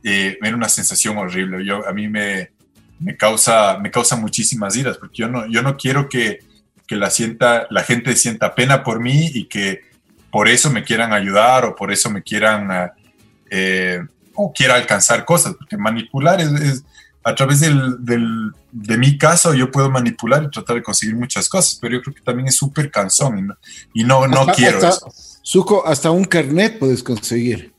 [0.02, 1.64] eh, era una sensación horrible.
[1.64, 2.50] Yo, a mí me,
[2.98, 6.40] me, causa, me causa muchísimas iras, porque yo no, yo no quiero que,
[6.86, 9.82] que la, sienta, la gente sienta pena por mí y que
[10.30, 12.92] por eso me quieran ayudar o por eso me quieran ah,
[13.50, 14.00] eh,
[14.34, 16.84] o quiera alcanzar cosas, porque manipular es,
[17.24, 21.48] a través del, del, de mi caso yo puedo manipular y tratar de conseguir muchas
[21.48, 23.56] cosas, pero yo creo que también es súper cansón
[23.92, 25.10] y no, no, quiero eso.
[25.42, 27.72] Suco, hasta un carnet puedes conseguir.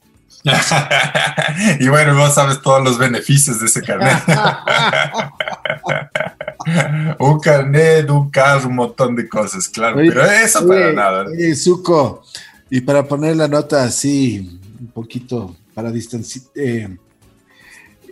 [1.79, 4.23] y bueno, vos sabes todos los beneficios de ese carnet.
[7.19, 11.25] un carnet, un carro, un montón de cosas, claro, pero eso para nada.
[11.25, 12.23] Oye, Zuko,
[12.69, 16.97] y para poner la nota así, un poquito para distanciar, eh,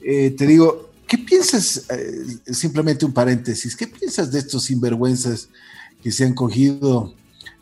[0.04, 5.50] eh, te digo, ¿qué piensas, eh, simplemente un paréntesis, qué piensas de estos sinvergüenzas
[6.04, 7.14] que se han cogido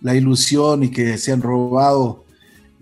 [0.01, 2.24] la ilusión y que se han robado?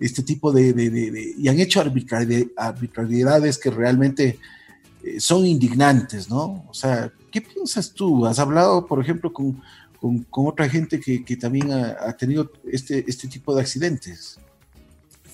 [0.04, 4.38] Este tipo de, y han hecho arbitrariedades que realmente
[5.02, 6.66] eh, son indignantes, ¿no?
[6.68, 8.26] O sea, ¿qué piensas tú?
[8.26, 9.62] ¿Has hablado, por ejemplo, con,
[9.98, 14.38] con, otra gente que, que también ha, tenido este, este tipo de accidentes?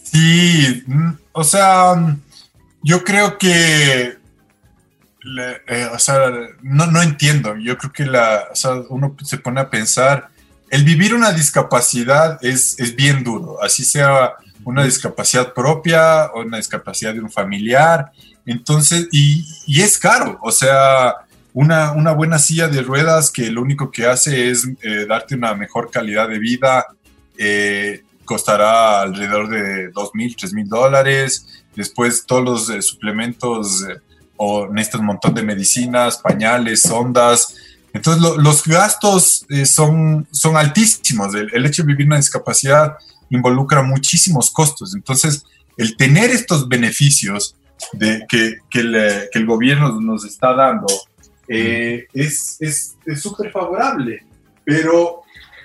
[0.04, 2.16] Sí, mm, o sea,
[2.83, 4.18] yo creo que,
[5.68, 6.30] eh, o sea,
[6.62, 10.28] no, no entiendo, yo creo que la, o sea, uno se pone a pensar,
[10.70, 16.59] el vivir una discapacidad es, es bien duro, así sea una discapacidad propia o una
[16.59, 18.12] discapacidad de un familiar.
[18.46, 21.14] Entonces, y, y es caro, o sea,
[21.53, 25.55] una, una, buena silla de ruedas que lo único que hace es eh, darte una
[25.55, 26.87] mejor calidad de vida,
[27.37, 31.46] eh, costará alrededor de 2.000, 3.000 dólares.
[31.75, 33.85] Después todos los eh, suplementos
[34.37, 37.55] o necesitas un montón de medicinas, pañales, ondas.
[37.92, 41.35] Entonces los gastos son, son altísimos.
[41.35, 42.96] El, el hecho de vivir una discapacidad
[43.31, 44.95] involucra muchísimos costos.
[44.95, 45.45] Entonces,
[45.77, 47.57] el tener estos beneficios
[47.93, 48.81] de, que, que,
[49.33, 50.87] el gobierno nos está dando
[51.49, 52.59] eh, es
[53.16, 54.25] súper favorable,
[54.64, 55.23] pero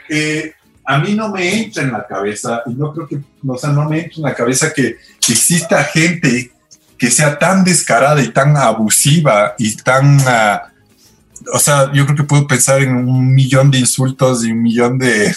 [0.10, 0.54] eh,
[0.86, 3.90] a mí no me entra en la cabeza, y no creo que, o sea, no
[3.90, 4.98] me entra en la cabeza que,
[5.28, 6.52] exista gente
[7.00, 10.20] que sea tan descarada y tan abusiva y tan...
[10.28, 10.72] Ah,
[11.54, 14.98] o sea, yo creo que puedo pensar en un millón de insultos y un millón
[14.98, 15.36] de,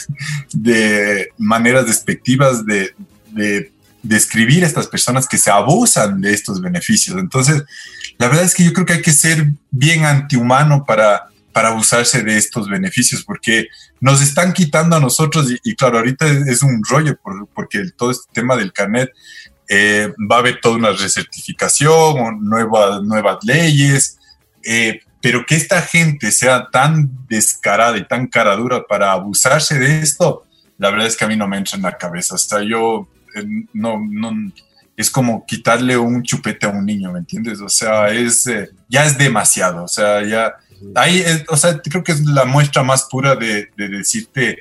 [0.53, 2.95] de maneras despectivas de,
[3.31, 3.71] de
[4.03, 7.19] describir a estas personas que se abusan de estos beneficios.
[7.19, 7.63] Entonces,
[8.19, 12.23] la verdad es que yo creo que hay que ser bien antihumano para, para abusarse
[12.23, 13.69] de estos beneficios, porque
[14.01, 17.19] nos están quitando a nosotros, y, claro, ahorita es, un rollo,
[17.55, 19.11] porque todo este tema del carnet
[19.69, 24.19] eh, va a haber toda una recertificación nuevas, nuevas leyes,
[24.65, 30.01] eh, pero que esta gente sea tan descarada y tan cara dura para abusarse de
[30.01, 30.45] esto,
[30.79, 32.37] la verdad es que a mí no me entra en la cabeza.
[32.37, 34.33] Hasta yo eh, no, no,
[34.97, 37.61] es como quitarle un chupete a un niño, ¿me entiendes?
[37.61, 38.51] O sea, es,
[38.89, 40.55] ya es demasiado, o sea, ya
[40.95, 44.59] ahí, o sea, creo que es la muestra más pura de, decirte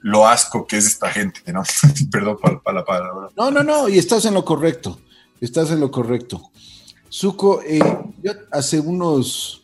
[0.00, 1.62] lo asco que es esta gente, ¿no?
[2.10, 3.28] Perdón para, la palabra.
[3.36, 5.00] No, no, no, y estás en lo correcto,
[5.40, 6.50] estás en lo correcto.
[7.08, 7.80] Suco, eh,
[8.22, 9.62] yo hace unos,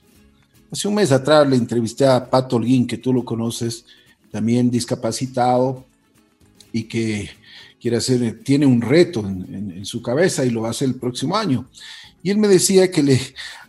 [0.72, 3.84] hace un mes atrás le entrevisté a Pato Holguín, que tú lo conoces,
[4.30, 5.84] también discapacitado
[6.72, 7.30] y que
[7.80, 10.94] quiere hacer, tiene un reto en, en, su cabeza y lo va a hacer el
[10.94, 11.68] próximo año.
[12.22, 13.20] Y él me decía que le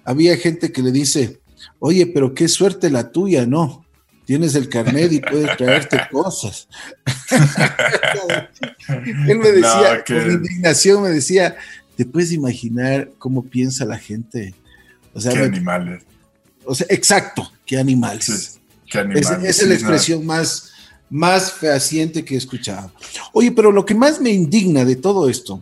[0.05, 1.41] había gente que le dice,
[1.85, 3.85] Oye, pero qué suerte la tuya, ¿no?
[4.25, 6.69] Tienes el carnet y puedes traerte cosas.
[9.27, 11.57] Él me decía, con indignación me decía,
[11.97, 14.55] ¿te puedes imaginar cómo piensa la gente?
[15.13, 16.03] O sea, ¿Qué animales?
[16.65, 18.59] O sea, exacto, qué animales.
[18.89, 19.29] qué animales.
[19.29, 20.71] esa es la expresión más,
[21.09, 22.91] más fehaciente que he escuchado.
[23.33, 25.61] Oye, pero lo que más me indigna de todo esto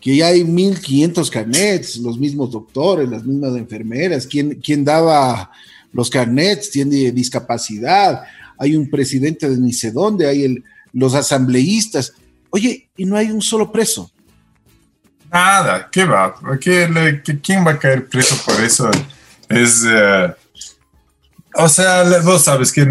[0.00, 5.50] que ya hay 1.500 carnets, los mismos doctores, las mismas enfermeras, ¿quién, quién daba
[5.92, 6.70] los carnets?
[6.70, 8.22] Tiene discapacidad,
[8.58, 12.14] hay un presidente de ni sé dónde, hay el, los asambleístas.
[12.48, 14.10] Oye, y no hay un solo preso.
[15.30, 16.34] Nada, ¿qué va?
[16.60, 18.90] ¿Qué, ¿Quién va a caer preso por eso?
[19.50, 19.84] Es...
[19.86, 20.34] Eh,
[21.54, 22.88] o sea, vos sabes que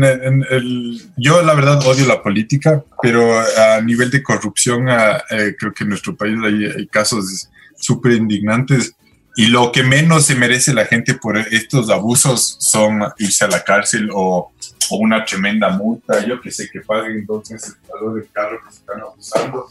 [1.16, 5.90] yo la verdad odio la política, pero a nivel de corrupción eh, creo que en
[5.90, 8.94] nuestro país hay, casos súper indignantes.
[9.38, 13.64] Y lo que menos se merece la gente por estos abusos son irse a la
[13.64, 14.52] cárcel o,
[14.92, 18.80] una tremenda multa, yo que sé que paguen entonces el valor del carro que se
[18.80, 19.68] están abusando,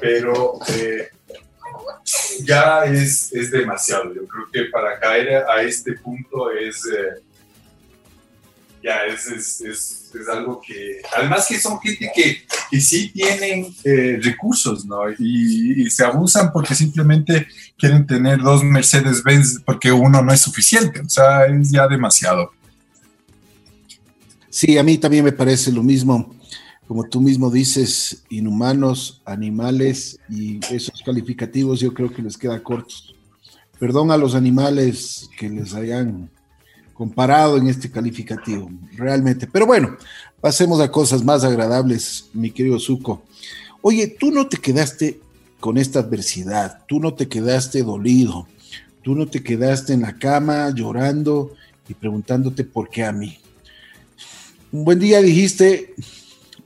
[0.00, 1.08] pero eh,
[2.44, 4.14] ya es, es demasiado.
[4.14, 6.84] Yo creo que para caer a este punto es...
[6.86, 7.22] Eh,
[8.86, 9.60] ya es, es,
[10.14, 15.10] es, algo que, además que son gente que, que sí tienen eh, recursos, ¿no?
[15.18, 21.08] Y, se abusan porque simplemente quieren tener dos Mercedes-Benz porque uno no es suficiente, o
[21.08, 22.52] sea, es ya demasiado.
[24.48, 26.34] Sí, a mí también me parece lo mismo.
[26.86, 33.14] Como tú mismo dices, inhumanos, animales y esos calificativos yo creo que les queda cortos.
[33.78, 36.30] Perdón a los animales que les hayan
[36.94, 39.46] comparado en este calificativo, realmente.
[39.46, 39.96] Pero bueno,
[40.40, 43.22] pasemos a cosas más agradables, mi querido Zuko.
[43.82, 45.20] Oye, tú no te quedaste
[45.60, 48.46] con esta adversidad, tú no te quedaste dolido,
[49.02, 51.52] tú no te quedaste en la cama llorando
[51.88, 53.38] y preguntándote por qué a mí.
[54.72, 55.94] Un buen día dijiste,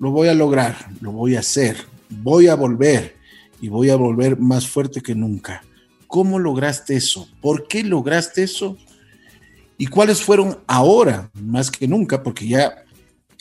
[0.01, 1.77] lo voy a lograr, lo voy a hacer,
[2.09, 3.17] voy a volver
[3.61, 5.63] y voy a volver más fuerte que nunca.
[6.09, 7.29] ¿Cómo lograste eso?
[7.41, 8.77] ¿Por qué lograste eso?
[9.81, 12.85] y cuáles fueron ahora más que nunca, porque ya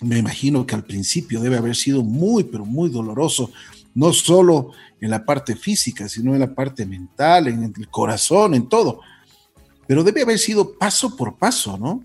[0.01, 3.51] me imagino que al principio debe haber sido muy, pero muy doloroso,
[3.93, 8.69] no solo en la parte física, sino en la parte mental, en el corazón, en
[8.69, 9.01] todo.
[9.85, 12.01] Pero debe haber sido paso por paso, ¿no?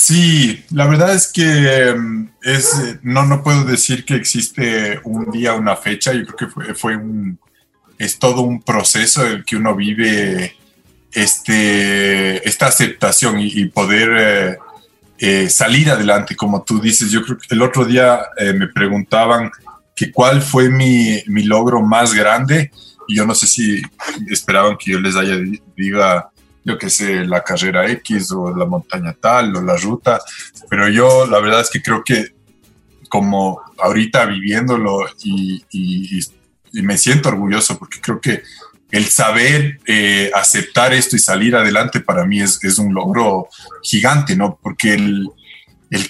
[0.00, 5.54] Sí, la verdad es que em, es, no, no puedo decir que existe un día,
[5.54, 7.36] una fecha, yo creo que fue, fue un,
[7.98, 10.54] es todo un proceso el que uno vive
[11.12, 14.58] este, esta aceptación y, poder eh,
[15.18, 17.10] eh, salir adelante, como tú dices.
[17.10, 19.50] Yo creo que el otro día eh, me preguntaban
[19.96, 22.70] que cuál fue mi, mi, logro más grande
[23.08, 23.82] y yo no sé si
[24.30, 25.34] esperaban que yo les haya
[25.76, 26.30] diga
[26.68, 30.20] yo qué sé, la carrera X o la montaña tal o la ruta,
[30.68, 32.34] pero yo la verdad es que creo que
[33.08, 36.20] como ahorita viviéndolo y, y,
[36.72, 38.42] y me siento orgulloso porque creo que
[38.90, 43.48] el saber eh, aceptar esto y salir adelante para mí es, un logro
[43.82, 44.58] gigante, ¿no?
[44.62, 45.30] Porque el,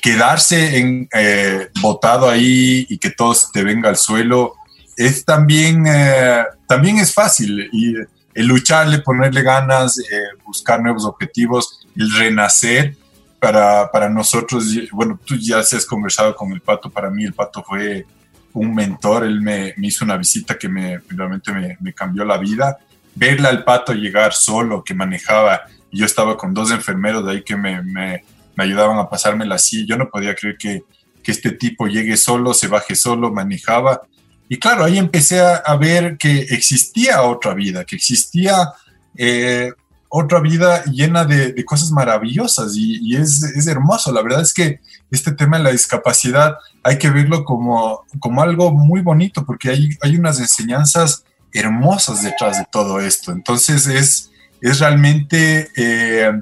[0.00, 4.54] quedarse en, eh, botado ahí y que todo te venga al suelo
[4.96, 7.94] es también, eh, también es fácil y
[8.38, 10.00] el lucharle, ponerle ganas,
[10.44, 12.96] buscar nuevos objetivos, el renacer,
[13.40, 17.64] para, para nosotros, bueno, tú ya has conversado con el pato, para mí el pato
[17.64, 18.06] fue
[18.52, 22.78] un mentor, él me, me hizo una visita que me, realmente me, cambió la vida.
[23.12, 27.56] Verle al pato llegar solo, que manejaba, yo estaba con dos enfermeros de ahí que
[27.56, 28.22] me, me,
[28.54, 30.84] me ayudaban a pasármela así, yo no podía creer que,
[31.24, 34.02] que, este tipo llegue solo, se baje solo, manejaba.
[34.48, 38.72] Y claro, ahí empecé a, ver que existía otra vida, que existía
[39.16, 39.72] eh,
[40.08, 44.10] otra vida llena de, cosas maravillosas y, y es, es, hermoso.
[44.12, 44.80] La verdad es que
[45.10, 49.90] este tema de la discapacidad hay que verlo como, como algo muy bonito porque hay,
[50.00, 53.32] hay unas enseñanzas hermosas detrás de todo esto.
[53.32, 54.30] Entonces es,
[54.60, 56.32] es realmente eh,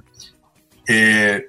[0.87, 1.45] eh,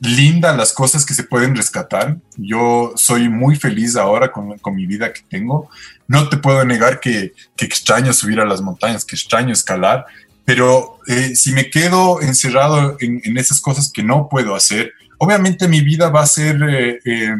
[0.00, 2.16] linda las cosas que se pueden rescatar.
[2.36, 5.70] Yo soy muy feliz ahora con, con mi vida que tengo.
[6.06, 10.06] No te puedo negar que, que, extraño subir a las montañas, que extraño escalar,
[10.44, 15.66] pero eh, si me quedo encerrado en, en, esas cosas que no puedo hacer, obviamente
[15.66, 17.34] mi vida va a ser eh, eh,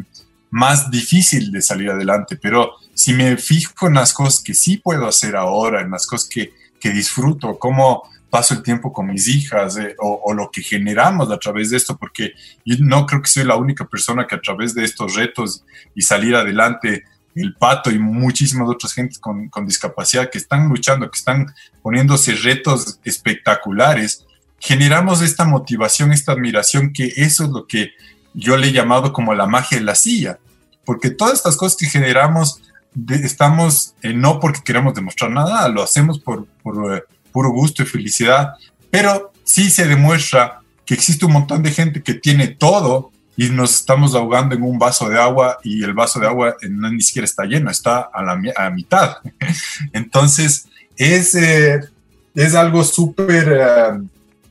[0.50, 5.06] más difícil de salir adelante, pero si me fijo en las cosas que sí puedo
[5.06, 8.02] hacer ahora, en las cosas que, que disfruto, cómo
[8.36, 11.78] paso el tiempo con mis hijas eh, o, o, lo que generamos a través de
[11.78, 12.34] esto, porque
[12.66, 15.64] yo no creo que soy la única persona que a través de estos retos
[15.94, 21.10] y salir adelante el Pato y muchísimas otras gentes con, con, discapacidad que están luchando,
[21.10, 21.46] que están
[21.80, 24.26] poniéndose retos espectaculares,
[24.58, 27.92] generamos esta motivación, esta admiración, que eso es lo que
[28.34, 30.38] yo le he llamado como la magia de la silla,
[30.84, 32.60] porque todas estas cosas que generamos,
[32.92, 37.02] de, estamos eh, no porque queramos demostrar nada, lo hacemos por, por eh,
[37.36, 38.54] puro gusto y felicidad,
[38.90, 43.74] pero sí se demuestra que existe un montón de gente que tiene todo y nos
[43.74, 47.26] estamos ahogando en un vaso de agua y el vaso de agua no, ni siquiera
[47.26, 49.18] está lleno, está a la mitad.
[49.92, 50.66] Entonces,
[50.96, 51.80] es, eh,
[52.34, 54.00] es algo súper, eh,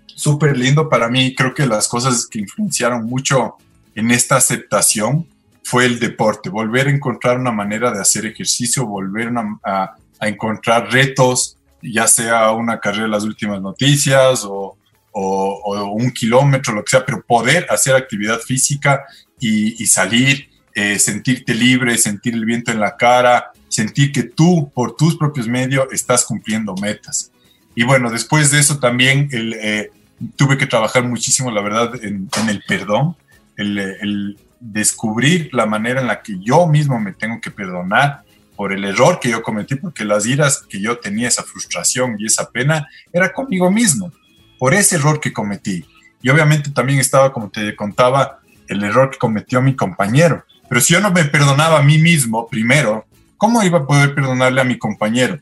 [0.06, 1.34] súper lindo para mí.
[1.34, 3.56] Creo que las cosas que influenciaron mucho
[3.96, 5.26] en esta aceptación
[5.64, 9.32] fue el deporte, volver a encontrar una manera de hacer ejercicio, volver
[9.64, 11.55] a encontrar retos,
[11.92, 14.78] ya sea una carrera de las últimas noticias o
[15.16, 19.06] un kilómetro, lo que sea, pero poder hacer actividad física
[19.40, 24.96] y, salir, eh, sentirte libre, sentir el viento en la cara, sentir que tú, por
[24.96, 27.32] tus propios medios, estás cumpliendo metas.
[27.76, 29.90] Y bueno, después de eso también eh,
[30.36, 33.16] tuve que trabajar muchísimo, la verdad, en, el perdón,
[33.58, 38.24] el, descubrir la manera en la que yo mismo me tengo que perdonar
[38.56, 42.26] por el error que yo cometí, porque las iras que yo tenía, esa frustración y
[42.26, 44.12] esa pena, era conmigo mismo
[44.58, 45.86] por ese error que cometí.
[46.22, 50.44] Y obviamente también estaba, como te contaba, el error que cometió mi compañero.
[50.68, 53.06] Pero si yo no me perdonaba a mí mismo primero,
[53.38, 55.40] ¿cómo iba a poder perdonarle a mi compañero?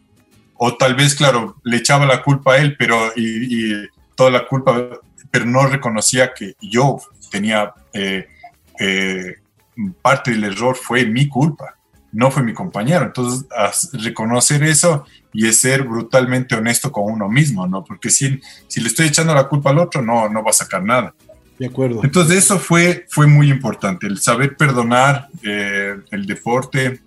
[0.55, 4.89] O tal vez, claro, le echaba la culpa a él, pero y, toda la culpa,
[5.32, 6.97] pero no reconocía que yo
[7.32, 8.28] tenía eh,
[8.80, 9.36] eh,
[10.01, 11.76] parte del error fue mi culpa,
[12.14, 13.05] no fue mi compañero.
[13.05, 13.47] Entonces,
[13.91, 17.84] reconocer eso y es ser brutalmente honesto con uno mismo, ¿no?
[17.84, 20.84] Porque si, si le estoy echando la culpa al otro, no, no va a sacar
[20.84, 21.14] nada.
[21.57, 22.01] De acuerdo.
[22.03, 27.01] Entonces eso fue, fue muy importante, el saber perdonar, eh, el deporte.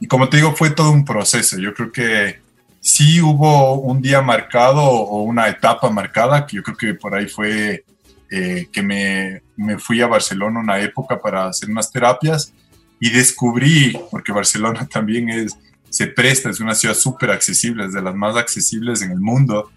[0.00, 1.58] Y como te digo, fue todo un proceso.
[1.58, 2.40] Yo creo que
[2.80, 7.26] sí hubo un día marcado o una etapa marcada, que yo creo que por ahí
[7.26, 7.84] fue
[8.30, 12.52] eh, que me, me fui a Barcelona una época para hacer unas terapias
[13.00, 15.56] y descubrí, porque Barcelona también es
[15.90, 19.70] se presta, es una ciudad súper accesible, es de las más accesibles en el mundo.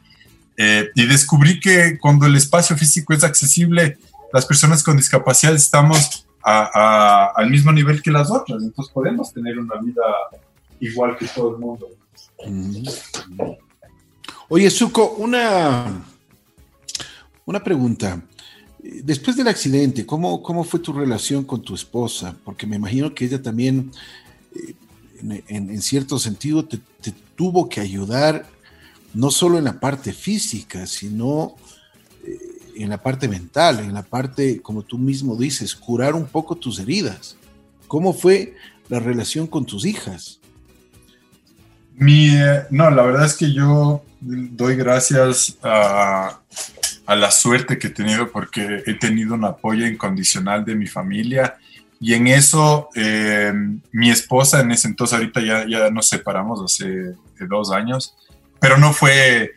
[0.58, 3.98] Eh, y descubrí que cuando el espacio físico es accesible,
[4.34, 9.76] las personas con discapacidad estamos al mismo nivel que las otras, entonces podemos tener una
[9.80, 10.02] vida
[10.80, 11.88] igual que todo el mundo.
[14.50, 16.04] Oye, Suco, una,
[17.46, 18.22] una pregunta.
[18.84, 22.36] Después del accidente, ¿cómo, ¿cómo fue tu relación con tu esposa?
[22.44, 23.92] Porque me imagino que ella también
[24.56, 24.74] eh,
[25.48, 28.48] en, cierto sentido te, te, tuvo que ayudar
[29.14, 31.56] no solo en la parte física, sino
[32.26, 32.40] eh,
[32.76, 36.80] en la parte mental, en la parte, como tú mismo dices, curar un poco tus
[36.80, 37.36] heridas.
[37.88, 38.56] ¿Cómo fue
[38.90, 40.40] la relación con tus hijas?
[41.96, 46.40] Mi, eh, no, la verdad es que yo doy gracias a,
[47.06, 51.58] a la suerte que he tenido porque he tenido un apoyo incondicional de mi familia
[52.04, 53.54] y en eso, eh,
[53.92, 57.14] mi esposa en ese entonces, ahorita ya, ya nos separamos hace
[57.48, 58.16] dos años,
[58.60, 59.54] pero no fue,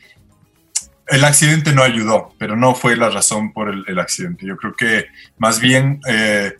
[1.07, 4.47] el accidente no ayudó, pero no fue la razón por el, accidente.
[4.47, 5.07] Yo creo que
[5.39, 6.53] más bien, eh,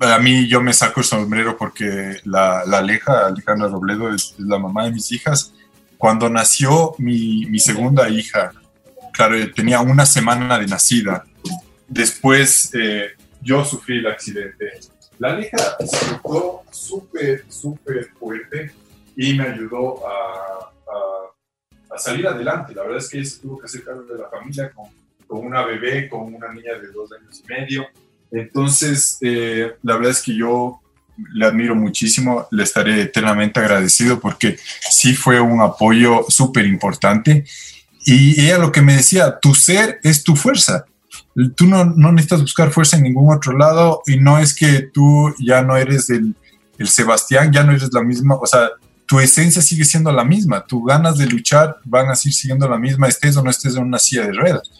[0.00, 4.46] a mí yo me saco el sombrero porque la, la Aleja, Alejandra Robledo, es, es,
[4.46, 5.52] la mamá de mis hijas.
[5.98, 8.52] Cuando nació mi, mi segunda hija,
[9.12, 11.24] claro, tenía una semana de nacida
[11.92, 13.10] después eh,
[13.40, 14.72] yo sufrí el accidente.
[15.18, 18.72] La lija se tocó súper, súper fuerte
[19.16, 20.72] y me ayudó a,
[21.94, 22.74] a, salir adelante.
[22.74, 24.86] La verdad es que ella se tuvo que hacer cargo de la familia con,
[25.26, 27.86] con, una bebé, con una niña de dos años y medio.
[28.30, 30.80] Entonces, eh, la verdad es que yo
[31.34, 34.56] le admiro muchísimo, le estaré eternamente agradecido porque
[34.90, 37.44] sí fue un apoyo súper importante.
[38.04, 40.84] Y ella lo que me decía, tu ser es tu fuerza.
[41.56, 45.34] Tú no, no, necesitas buscar fuerza en ningún otro lado y no es que tú
[45.38, 46.34] ya no eres el,
[46.78, 48.70] el Sebastián, ya no eres la misma, o sea,
[49.06, 52.78] tu esencia sigue siendo la misma, tus ganas de luchar van a seguir siendo la
[52.78, 54.70] misma, estés o no estés en una silla de ruedas.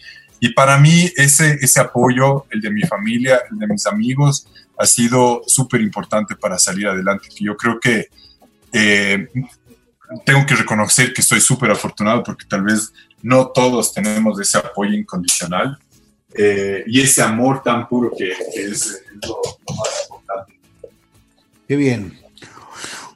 [0.41, 4.49] Y para mí ese, ese apoyo, el de mi familia, el de mis amigos,
[4.79, 7.29] ha sido súper importante para salir adelante.
[7.39, 8.09] Yo creo que
[8.73, 9.29] eh,
[10.25, 12.93] tengo que reconocer que estoy súper afortunado porque tal vez
[13.23, 15.79] no todos tenemos ese apoyo incondicional
[16.35, 19.41] eh, y ese amor tan puro que, es, lo,
[19.77, 20.59] más importante.
[21.69, 22.19] Qué bien.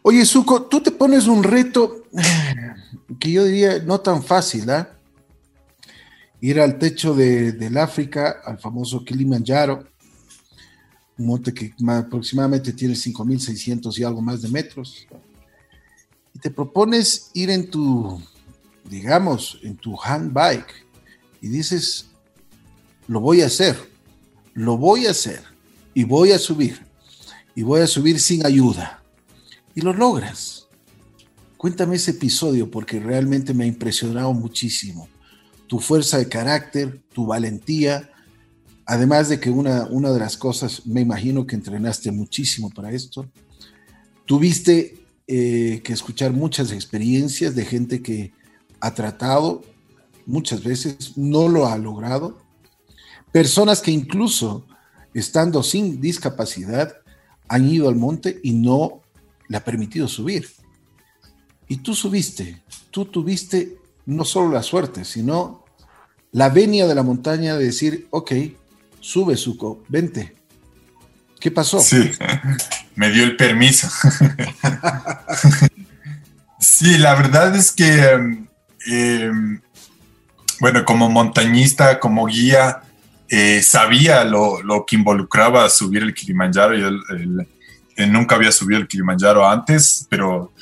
[0.02, 2.04] Oye, Suco, tú te pones un reto
[3.18, 4.90] que yo diría no tan fácil, ¿ah?
[6.40, 9.84] Ir al techo de, del África, al famoso Kilimanjaro,
[11.18, 15.06] un monte que aproximadamente tiene 5.600 y algo más de metros,
[16.34, 18.20] y te propones ir en tu,
[18.88, 20.86] digamos, en tu handbike,
[21.40, 22.06] y dices,
[23.08, 23.76] lo voy a hacer,
[24.54, 25.42] lo voy a hacer,
[25.94, 26.80] y voy a subir,
[27.54, 29.02] y voy a subir sin ayuda,
[29.74, 30.68] y lo logras.
[31.56, 35.08] Cuéntame ese episodio porque realmente me ha impresionado muchísimo.
[35.66, 38.10] Tu fuerza de carácter, tu valentía,
[38.86, 43.28] Además de que una, una de las cosas, me imagino que entrenaste muchísimo para esto,
[44.26, 48.32] tuviste eh, que escuchar muchas experiencias de gente que
[48.80, 49.64] ha tratado,
[50.26, 52.38] muchas veces no lo ha logrado,
[53.32, 54.66] personas que incluso
[55.14, 56.94] estando sin discapacidad
[57.48, 59.02] han ido al monte y no
[59.48, 60.48] le ha permitido subir.
[61.68, 65.64] Y tú subiste, tú tuviste no solo la suerte, sino
[66.32, 68.32] la venia de la montaña de decir, ok,
[69.00, 70.36] sube, Suco, vente.
[71.40, 71.80] ¿Qué pasó?
[71.80, 72.10] Sí,
[72.94, 73.88] me dio el permiso.
[76.60, 78.45] sí, la verdad es que,
[78.86, 79.60] em,
[80.60, 82.82] bueno, como montañista, como guía,
[83.28, 86.76] eh, sabía lo, que involucraba subir el Kilimanjaro.
[86.76, 86.90] Yo
[88.06, 90.52] nunca había subido el Kilimanjaro antes, pero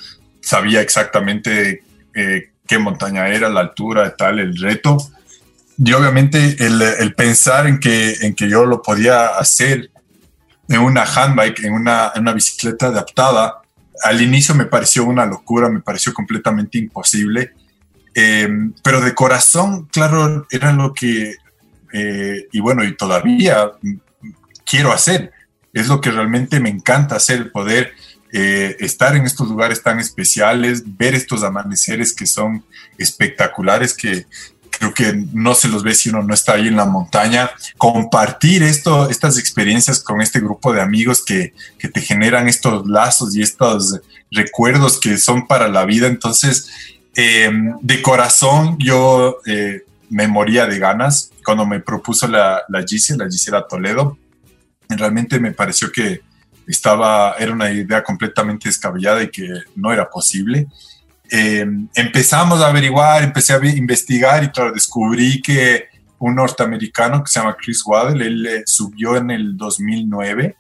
[0.41, 1.83] sabía exactamente
[2.15, 4.99] eh, qué montaña era, la altura, tal, el reto
[5.77, 9.91] y obviamente el, pensar en que, en que yo lo podía hacer
[10.69, 13.63] en una handbike, en una, en una bicicleta adaptada,
[14.03, 17.53] al inicio me pareció una locura, me pareció completamente imposible,
[18.15, 18.49] eh,
[18.83, 21.37] pero de corazón, claro, era lo que,
[21.93, 23.73] eh, y bueno, y todavía
[24.65, 25.33] quiero hacer,
[25.73, 27.93] es lo que realmente me encanta hacer, poder
[28.33, 32.65] eh, estar en estos lugares tan especiales, ver estos amaneceres que son
[32.99, 34.27] espectaculares, que,
[34.79, 37.51] creo que no se los ve si uno no está ahí en la montaña.
[37.77, 43.37] Compartir esto, estas experiencias con este grupo de amigos que, que te generan estos lazos
[43.37, 44.01] y estos
[44.31, 46.07] recuerdos que son para la vida.
[46.07, 46.69] Entonces,
[47.17, 47.51] eh,
[47.81, 53.27] de corazón, yo eh, me moría de ganas cuando me propuso la, la GC, la
[53.27, 54.19] Gisela Toledo.
[54.89, 56.21] Realmente me pareció que
[56.67, 60.67] estaba, era una idea completamente descabellada y que no era posible.
[61.31, 65.87] Eh, empezamos a averiguar, empecé a investigar y todo, descubrí que
[66.19, 70.57] un norteamericano que se llama Chris Waddell, él eh, subió en el 2009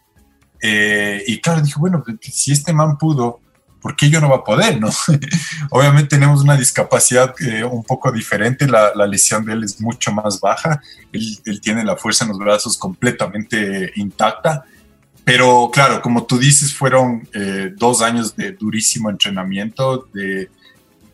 [0.67, 3.41] eh, y claro, dije, bueno, pues, si este man pudo,
[3.85, 4.81] ¿por qué yo no va a poder?
[4.81, 4.89] No?
[5.71, 7.35] Obviamente tenemos una discapacidad
[7.71, 10.81] un poco diferente, la, lesión de él es mucho más baja,
[11.13, 14.65] él, tiene la fuerza en los brazos completamente intacta,
[15.23, 20.49] pero claro, como tú dices, fueron eh, dos años de durísimo entrenamiento, de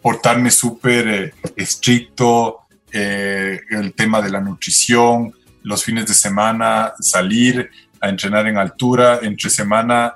[0.01, 2.61] portarme súper eh, estricto,
[2.93, 7.69] eh, el tema de la nutrición, los fines de semana, salir
[8.01, 10.15] a entrenar en altura, entre semana.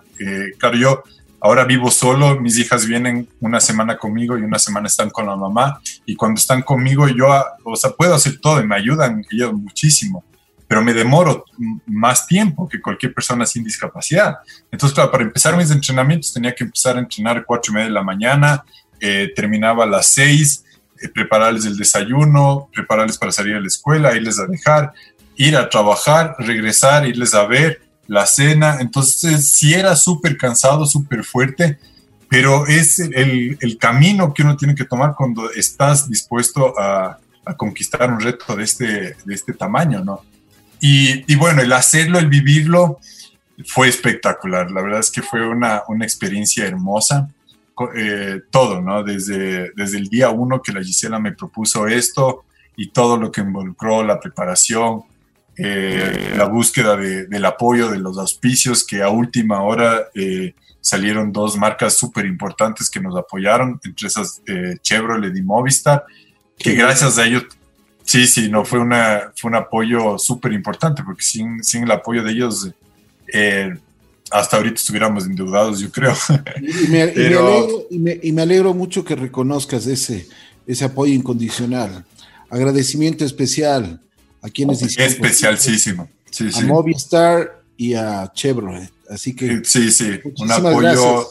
[0.56, 1.02] claro, yo
[1.44, 5.36] ahora vivo solo, mis hijas vienen una semana conmigo y una semana están con la
[5.36, 7.26] mamá, y cuando están conmigo yo,
[7.64, 10.24] o sea, puedo hacer todo y me ayudan ellos muchísimo
[10.66, 11.44] pero me demoro
[11.86, 14.38] más tiempo que cualquier persona sin discapacidad.
[14.72, 17.92] Entonces, claro, para empezar mis entrenamientos tenía que empezar a entrenar cuatro y media de
[17.92, 18.64] la mañana,
[18.98, 20.64] eh, terminaba a las seis,
[21.00, 24.92] eh, prepararles el desayuno, prepararles para salir a la escuela, irles a dejar,
[25.36, 28.78] ir a trabajar, regresar, irles a ver la cena.
[28.80, 31.78] Entonces, sí era súper cansado, súper fuerte,
[32.28, 37.56] pero es el, el, camino que uno tiene que tomar cuando estás dispuesto a, a
[37.56, 40.22] conquistar un reto de este, de este tamaño, ¿no?
[40.86, 42.98] Y, bueno, el hacerlo, el vivirlo,
[43.64, 44.70] fue espectacular.
[44.70, 47.30] La verdad es que fue una, una experiencia hermosa.
[47.96, 49.02] Eh, todo, ¿no?
[49.02, 52.44] Desde, desde el día uno que la Gisela me propuso esto
[52.76, 55.04] y todo lo que involucró la preparación,
[55.56, 61.56] eh, la búsqueda del apoyo de los auspicios, que a última hora eh, salieron dos
[61.56, 64.42] marcas súper importantes que nos apoyaron, entre esas
[64.82, 66.04] Chevrolet y Movistar,
[66.58, 67.44] que gracias a ellos,
[68.04, 72.22] sí, sí, no, fue, una, fue un apoyo súper importante, porque sin, sin el apoyo
[72.22, 72.70] de ellos
[74.30, 76.14] hasta ahorita estuviéramos endeudados, yo creo.
[76.60, 80.26] Y me, alegro, y me, alegro, mucho que reconozcas ese,
[80.66, 82.04] ese apoyo incondicional.
[82.50, 84.00] Agradecimiento especial
[84.44, 85.10] a quienes hicieron.
[85.10, 86.08] Especialísimo.
[86.30, 88.92] Sí, a Movistar y a Chevrolet.
[89.08, 89.64] Así que.
[89.64, 91.26] Sí, sí, un apoyo.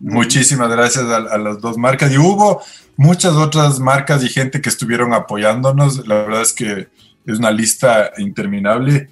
[0.00, 2.10] Muchísimas gracias a, a, las dos marcas.
[2.12, 2.62] Y hubo
[2.96, 6.06] muchas otras marcas y gente que estuvieron apoyándonos.
[6.06, 6.88] La verdad es que
[7.26, 9.08] es una lista interminable.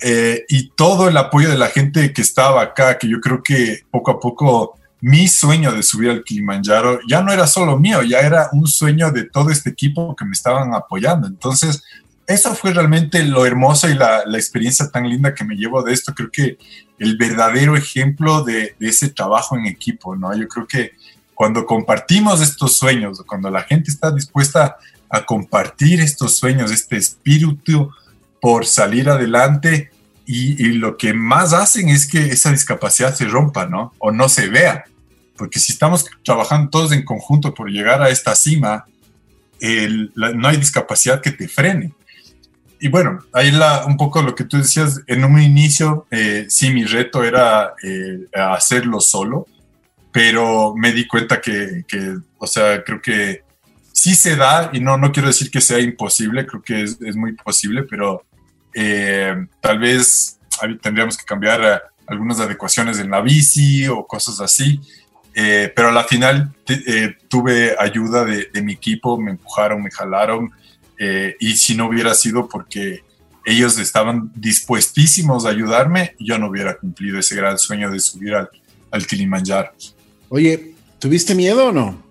[0.00, 3.80] Eh, y todo el apoyo de la gente que estaba acá, que yo creo que
[3.90, 8.20] poco a poco mi sueño de subir al Kilimanjaro ya no era solo mío, ya
[8.20, 11.26] era un sueño de todo este equipo que me estaban apoyando.
[11.26, 11.82] Entonces,
[12.26, 16.14] eso fue realmente lo hermoso y la, experiencia tan linda que me llevo de esto.
[16.14, 16.58] Creo que
[16.98, 20.34] el verdadero ejemplo de, de, ese trabajo en equipo, ¿no?
[20.34, 20.92] Yo creo que
[21.34, 24.76] cuando compartimos estos sueños, cuando la gente está dispuesta
[25.08, 27.90] a compartir estos sueños, este espíritu
[28.40, 29.90] por salir adelante
[30.28, 33.94] y, lo que más hacen es que esa discapacidad se rompa, ¿no?
[33.98, 34.84] O no se vea.
[35.36, 38.86] Porque si estamos trabajando todos en conjunto por llegar a esta cima,
[39.60, 41.92] no hay discapacidad que te frene.
[42.80, 46.70] Y bueno, ahí la, un poco lo que tú decías, en un inicio, eh, sí,
[46.70, 49.46] mi reto era eh, hacerlo solo,
[50.12, 53.42] pero me di cuenta que, que, o sea, creo que
[53.92, 57.16] sí se da, y no, no quiero decir que sea imposible, creo que es, es
[57.16, 58.24] muy posible, pero
[58.78, 60.38] eh, tal vez
[60.82, 64.78] tendríamos que cambiar eh, algunas adecuaciones en la bici o cosas así,
[65.34, 66.54] eh, pero a la final
[67.28, 70.52] tuve ayuda de, mi equipo, me empujaron, me jalaron,
[70.98, 73.02] y si no hubiera sido porque
[73.44, 78.50] ellos estaban dispuestísimos a ayudarme, yo no hubiera cumplido ese gran sueño de subir al,
[78.90, 79.72] al Kilimanjaro.
[80.28, 82.02] Oye, ¿tuviste miedo o no?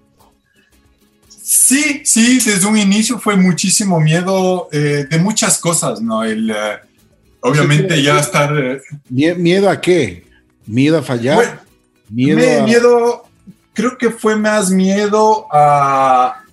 [1.28, 6.24] Sí, sí, desde un inicio fue muchísimo miedo eh, de muchas cosas, ¿no?
[6.24, 6.80] El, eh,
[7.42, 8.58] obviamente ya estar...
[8.58, 10.26] Eh, ¿Miedo a qué?
[10.66, 11.64] ¿Miedo a fallar?
[12.10, 13.26] miedo, miedo,
[13.74, 16.45] creo que fue más miedo a...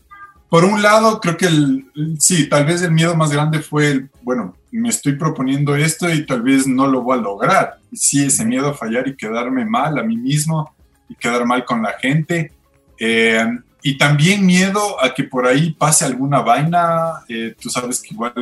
[0.53, 1.87] Por un lado, creo que el,
[2.19, 6.27] sí, tal vez el miedo más grande fue el, bueno, me estoy proponiendo esto y
[6.27, 7.79] tal vez no lo voy a lograr.
[7.91, 10.77] Sí, ese miedo a fallar y quedarme mal a mí mismo
[11.09, 12.53] y quedar mal con la gente.
[12.99, 13.47] Eh,
[13.83, 17.25] y también miedo a que por ahí pase alguna vaina.
[17.31, 18.35] Eh, tú sabes que igual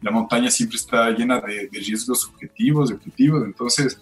[0.00, 3.44] la, montaña siempre está llena de, riesgos objetivos, de objetivos.
[3.44, 4.00] Entonces,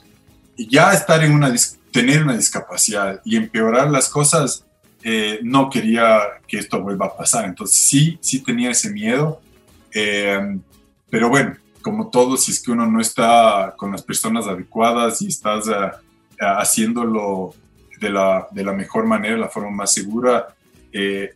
[0.57, 1.53] ya estar en una,
[1.91, 4.65] tener una discapacidad y empeorar las cosas,
[5.03, 7.45] eh, no quería que esto vuelva a pasar.
[7.45, 9.41] Entonces, sí, sí tenía ese miedo.
[9.93, 10.59] Eh,
[11.09, 15.29] pero bueno, como todo, si es que uno no está con las personas adecuadas y
[15.29, 15.65] estás
[16.39, 17.55] haciéndolo
[18.01, 20.55] de la, de la mejor manera, la forma más segura,
[20.93, 21.35] eh,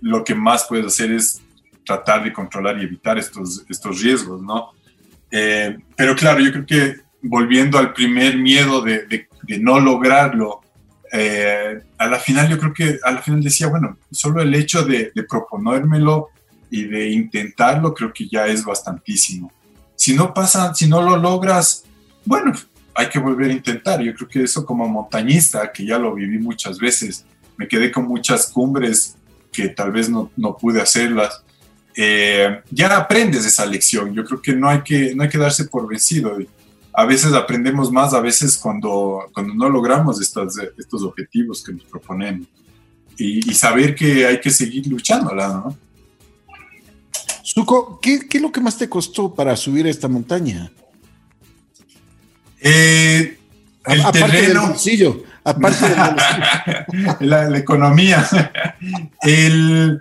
[0.00, 1.40] lo que más puedes hacer es
[1.84, 4.70] tratar de controlar y evitar estos, estos riesgos, ¿no?
[5.30, 9.28] Eh, pero claro, yo creo que volviendo al primer miedo de,
[9.60, 10.60] no lograrlo,
[11.12, 14.82] eh, a la final yo creo que a la final decía, bueno, solo el hecho
[14.82, 16.30] de, de, proponérmelo
[16.70, 19.52] y de intentarlo creo que ya es bastantísimo.
[19.94, 21.84] Si no pasa, si no lo logras,
[22.24, 22.52] bueno,
[22.94, 24.00] hay que volver a intentar.
[24.00, 27.24] Yo creo que eso como montañista, que ya lo viví muchas veces,
[27.56, 29.16] me quedé con muchas cumbres
[29.52, 31.42] que tal vez no, no pude hacerlas.
[31.94, 34.14] Eh, ya aprendes esa lección.
[34.14, 36.38] Yo creo que no hay que, no hay que darse por vencido.
[36.94, 41.84] A veces aprendemos más, a veces cuando, cuando no logramos estos, estos objetivos que nos
[41.84, 42.46] proponemos.
[43.16, 45.76] Y, saber que hay que seguir luchando, ¿no?
[47.42, 50.72] Suco, ¿qué, ¿qué, es lo que más te costó para subir esta montaña?
[52.60, 53.38] Eh,
[53.86, 54.74] el terreno.
[54.84, 55.86] Del aparte
[57.20, 58.28] de la, economía.
[59.22, 60.00] El,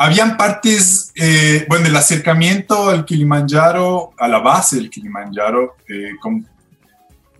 [0.00, 6.12] habían partes, eh, bueno, el acercamiento al Kilimanjaro, a la base del Kilimanjaro, eh,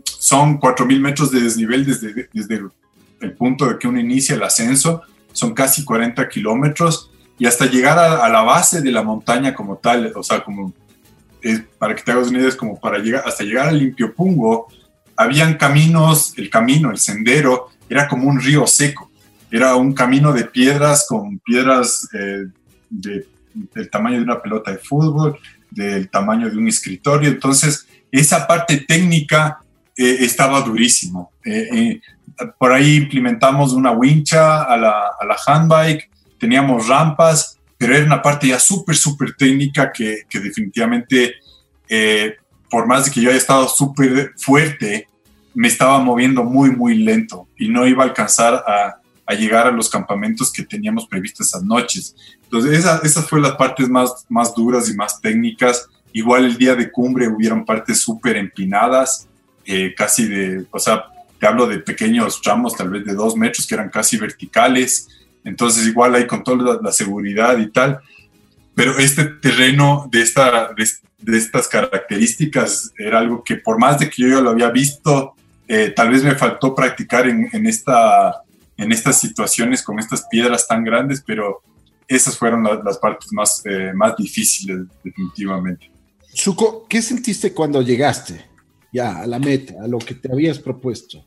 [0.05, 2.29] son 4.000 metros de desnivel desde,
[3.21, 5.03] el punto de que uno inicia el ascenso,
[5.33, 10.13] son casi 40 kilómetros, y hasta llegar a, la base de la montaña como tal,
[10.17, 10.73] o sea, como,
[11.79, 14.67] para que te hagas una idea, es como para llegar, hasta llegar al Limpiopungo,
[15.17, 19.08] habían caminos, el camino, el sendero, era como un río seco.
[19.51, 22.47] Era un camino de piedras con piedras eh,
[22.91, 25.39] del tamaño de una pelota de fútbol.
[25.71, 27.29] del tamaño de un escritorio.
[27.29, 29.59] Entonces, esa parte técnica
[29.97, 31.33] eh, estaba durísimo.
[31.45, 32.01] Eh, eh,
[32.59, 38.23] por ahí implementamos una wincha a la, a la handbike, teníamos rampas, pero era una
[38.23, 41.35] parte ya súper, súper técnica que, que definitivamente,
[42.71, 45.09] por más de que yo haya estado súper fuerte,
[45.55, 49.71] me estaba moviendo muy, muy lento y no iba a alcanzar a, a llegar a
[49.71, 52.17] los campamentos que teníamos previstos esas noches.
[52.45, 55.87] Entonces, esas esa fue las partes más, más duras y más técnicas.
[56.15, 59.29] Igual el día de cumbre hubieron partes súper empinadas,
[59.67, 61.05] eh, casi de, o sea,
[61.39, 65.09] te hablo de pequeños tramos, tal vez de dos metros, que eran casi verticales.
[65.45, 68.01] Entonces, igual ahí con toda la, seguridad y tal.
[68.75, 74.23] Pero este terreno de, esta, de, estas características era algo que por más de que
[74.23, 75.35] yo ya lo había visto,
[75.67, 78.43] eh, tal vez me faltó practicar en, esta,
[78.79, 81.61] en estas situaciones con estas piedras tan grandes, pero
[82.07, 85.91] esas fueron las partes más, eh, más difíciles, definitivamente.
[86.33, 88.49] Suco, ¿qué sentiste cuando llegaste?
[88.93, 91.25] ya a la meta, a lo que te habías propuesto?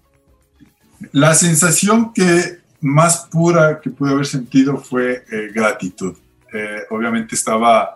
[1.12, 6.16] La sensación que más pura que pude haber sentido fue eh, gratitud.
[6.54, 7.96] Eh, obviamente estaba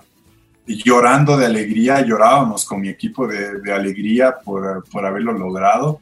[0.65, 5.99] llorando de alegría, llorábamos con mi equipo de, de alegría por, por, haberlo logrado,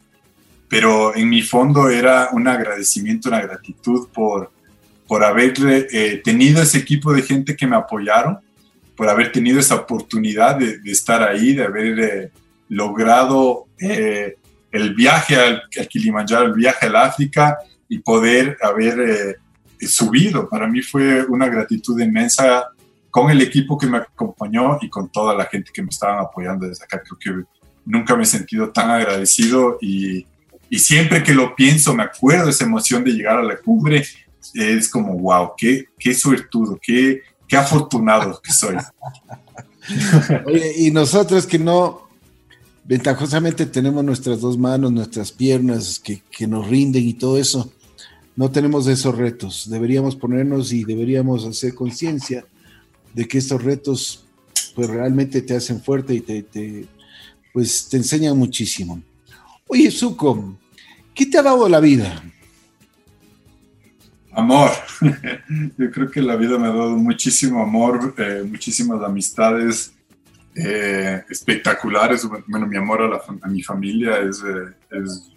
[0.74, 4.52] pero en mi fondo era un agradecimiento, una gratitud por,
[5.08, 8.40] por haber eh, tenido ese equipo de gente que me apoyaron,
[8.98, 12.32] por haber tenido esa oportunidad de, de estar ahí, de haber
[12.70, 14.38] logrado eh,
[14.72, 19.36] el viaje al, Kilimanjaro, el viaje al África y poder haber eh,
[19.88, 20.50] subido.
[20.50, 22.66] Para mí fue una gratitud inmensa
[23.12, 26.68] con el equipo que me acompañó y con toda la gente que me estaban apoyando
[26.68, 27.00] desde acá.
[27.00, 27.48] Creo que
[27.86, 30.26] nunca me he sentido tan agradecido y,
[30.74, 34.04] y siempre que lo pienso me acuerdo esa emoción de llegar a la cumbre.
[34.56, 38.78] Es como, wow, qué, qué suertudo, qué, qué afortunado que soy.
[40.48, 42.10] Oye, y nosotros que no,
[42.86, 47.72] ventajosamente tenemos nuestras dos manos, nuestras piernas que, nos rinden y todo eso.
[48.36, 49.70] No tenemos esos retos.
[49.70, 52.48] Deberíamos ponernos y deberíamos hacer conciencia
[53.14, 54.26] de que estos retos
[54.74, 56.88] pues realmente te hacen fuerte y te,
[57.54, 59.00] pues te enseñan muchísimo.
[59.68, 60.58] Oye, Zuko,
[61.14, 62.22] ¿qué te ha dado la vida?
[64.32, 64.72] Amor.
[65.78, 69.94] Yo creo que la vida me ha dado muchísimo amor, eh, muchísimas amistades,
[70.56, 72.28] eh, espectaculares.
[72.48, 73.02] Bueno, mi amor
[73.42, 75.32] a, mi familia eh, es,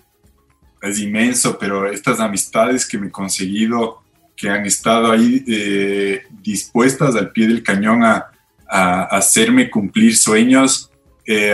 [0.83, 4.03] es, inmenso, pero estas amistades que me he conseguido,
[4.37, 8.31] que han estado ahí eh, dispuestas al pie del cañón a,
[8.69, 10.91] hacerme cumplir sueños.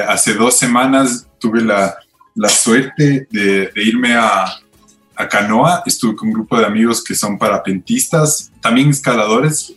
[0.09, 1.95] hace dos semanas tuve la,
[2.49, 4.59] suerte de, irme a,
[5.31, 5.85] Canoa.
[5.87, 9.73] Estuve con un grupo de amigos que son parapentistas, también escaladores.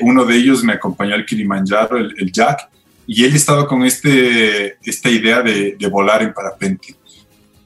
[0.00, 2.68] uno de ellos me acompañó al Kilimanjaro, el, el Jack,
[3.10, 6.94] y él estaba con este, esta idea de, volar en parapente.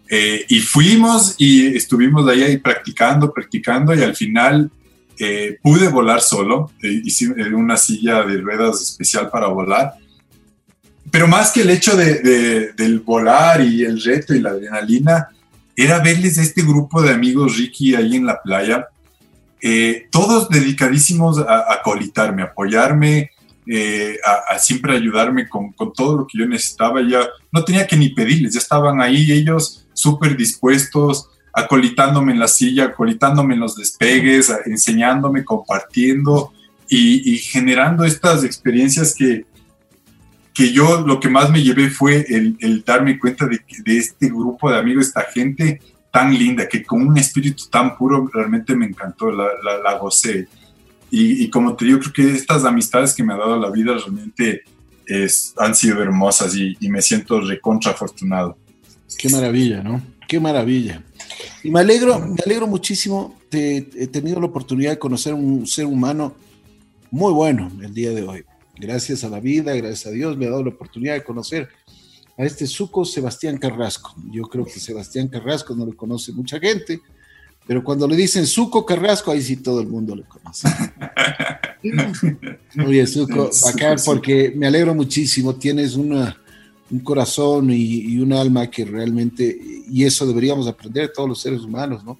[0.09, 4.71] Eh, y fuimos y estuvimos ahí, ahí practicando, practicando y al final
[5.19, 9.95] eh, pude volar solo, eh, hice una silla de ruedas especial para volar.
[11.13, 15.29] Pero más que el hecho de, del volar y el reto y la adrenalina,
[15.77, 18.89] era verles a este grupo de amigos Ricky ahí en la playa,
[20.11, 23.31] todos dedicadísimos a, a colitarme, apoyarme,
[23.65, 27.01] eh, a, siempre ayudarme con, con, todo lo que yo necesitaba.
[27.09, 27.21] Ya
[27.53, 32.87] no tenía que ni pedirles, ya estaban ahí ellos súper dispuestos, acolitándome en la silla,
[32.87, 36.53] acolitándome en los despegues, enseñándome, compartiendo
[36.89, 39.47] y, generando estas experiencias que,
[40.55, 44.29] que yo lo que más me llevé fue el, el darme cuenta de, de este
[44.29, 45.81] grupo de amigos, esta gente
[46.13, 50.47] tan linda, que con un espíritu tan puro realmente me encantó, la, la, la gocé.
[51.15, 54.63] Y, como te digo, creo que estas amistades que me ha dado la vida realmente
[55.07, 58.57] es, han sido hermosas y, me siento recontra afortunado.
[59.19, 60.01] Qué maravilla, ¿no?
[60.27, 61.03] Qué maravilla.
[61.63, 63.39] Y me alegro, me alegro muchísimo.
[63.51, 66.35] Te, he tenido la oportunidad de conocer un ser humano
[67.11, 68.45] muy bueno el día de hoy.
[68.77, 71.69] Gracias a la vida, gracias a Dios, me ha dado la oportunidad de conocer
[72.39, 74.15] a este suco Sebastián Carrasco.
[74.31, 77.01] Yo creo que Sebastián Carrasco no lo conoce mucha gente,
[77.67, 80.69] pero cuando le dicen Suco Carrasco, ahí sí todo el mundo le conoce.
[82.87, 85.55] Oye, Suco, acá porque me alegro muchísimo.
[85.55, 86.37] Tienes una,
[86.91, 89.59] un corazón y, un alma que realmente,
[89.89, 92.19] y eso deberíamos aprender todos los seres humanos, ¿no?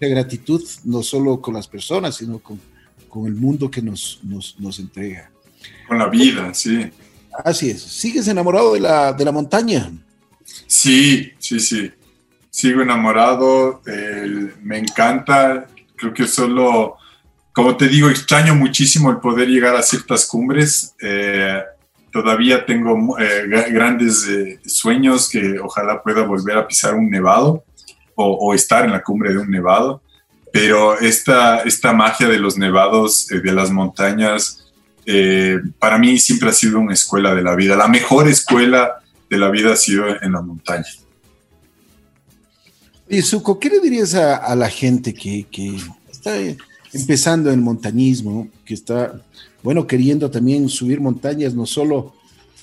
[0.00, 2.60] De gratitud, no solo con las personas, sino con,
[3.08, 5.30] con el mundo que nos, nos, nos, entrega.
[5.86, 6.90] Con la vida, sí.
[7.44, 7.82] Así es.
[7.82, 9.90] ¿Sigues enamorado de la, de la montaña?
[10.66, 11.90] Sí, sí, sí
[12.54, 13.82] sigo enamorado,
[14.62, 16.96] me encanta, creo que solo,
[17.52, 20.94] como te digo, extraño muchísimo el poder llegar a ciertas cumbres.
[21.02, 21.60] Eh,
[22.12, 27.64] todavía tengo eh, grandes eh, sueños que ojalá pueda volver a pisar un nevado
[28.14, 30.00] o, estar en la cumbre de un nevado,
[30.52, 34.63] pero esta, esta magia de los nevados, de las montañas,
[35.78, 37.76] para mí siempre ha sido una escuela de la vida.
[37.76, 40.86] La mejor escuela de la vida ha sido en la montaña.
[43.08, 45.76] Y Suco, ¿qué le dirías a, la gente que, que
[46.10, 46.32] está
[46.92, 49.20] empezando en montañismo, que está,
[49.62, 52.14] bueno, queriendo también subir montañas, no solo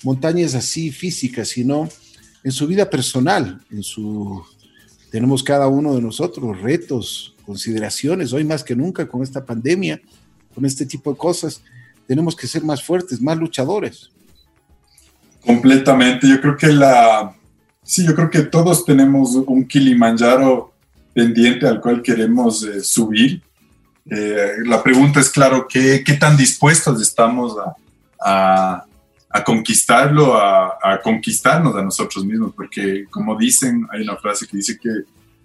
[0.03, 1.87] montañas así físicas, sino
[2.43, 4.41] en su vida personal, en su...
[5.11, 10.01] Tenemos cada uno de nosotros retos, consideraciones, hoy más que nunca con esta pandemia,
[10.55, 11.61] con este tipo de cosas,
[12.11, 14.11] tenemos que ser más fuertes, más luchadores.
[15.45, 17.33] Completamente, yo creo que la...
[17.83, 20.73] Sí, yo creo que todos tenemos un Kilimanjaro
[21.13, 23.41] pendiente al cual queremos eh, subir
[24.09, 27.55] eh, la pregunta es, claro, ¿qué, qué tan dispuestos estamos
[28.19, 28.83] a,
[29.29, 32.51] a, conquistarlo, a, a, conquistarnos a nosotros mismos?
[32.53, 34.89] Porque, como dicen, hay una frase que dice que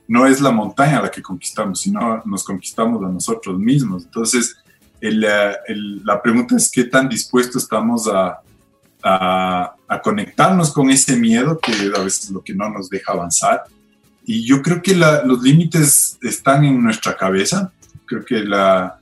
[0.08, 4.04] no es la montaña la que conquistamos, sino nos conquistamos a nosotros mismos.
[4.04, 4.56] Entonces,
[5.09, 5.24] el,
[5.66, 8.40] el, la pregunta es, ¿qué tan dispuestos estamos a,
[9.02, 13.64] a, conectarnos con ese miedo que a veces es lo que no nos deja avanzar?
[14.24, 17.72] Y yo creo que la, los límites están en nuestra cabeza
[18.07, 18.98] creo que la,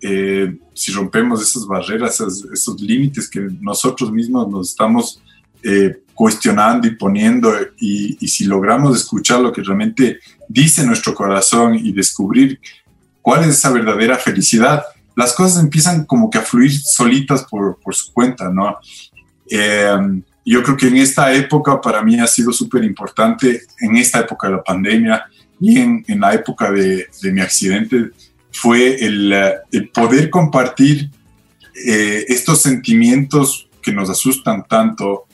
[0.00, 5.22] eh, si rompemos esas barreras, esos, límites que nosotros mismos nos estamos
[5.62, 10.18] eh, cuestionando y poniendo, y, si logramos escuchar lo que realmente
[10.48, 12.58] dice nuestro corazón y descubrir
[13.22, 14.82] cuál es esa verdadera felicidad,
[15.18, 18.76] las cosas empiezan como que a fluir solitas por, por su cuenta, ¿no?
[19.50, 24.20] Eh, yo creo que en esta época para mí ha sido súper importante, en esta
[24.20, 25.24] época de la pandemia
[25.60, 28.12] y en, en la época de, de mi accidente,
[28.52, 29.34] fue el,
[29.92, 31.10] poder compartir
[31.74, 35.26] eh, estos sentimientos que nos asustan tanto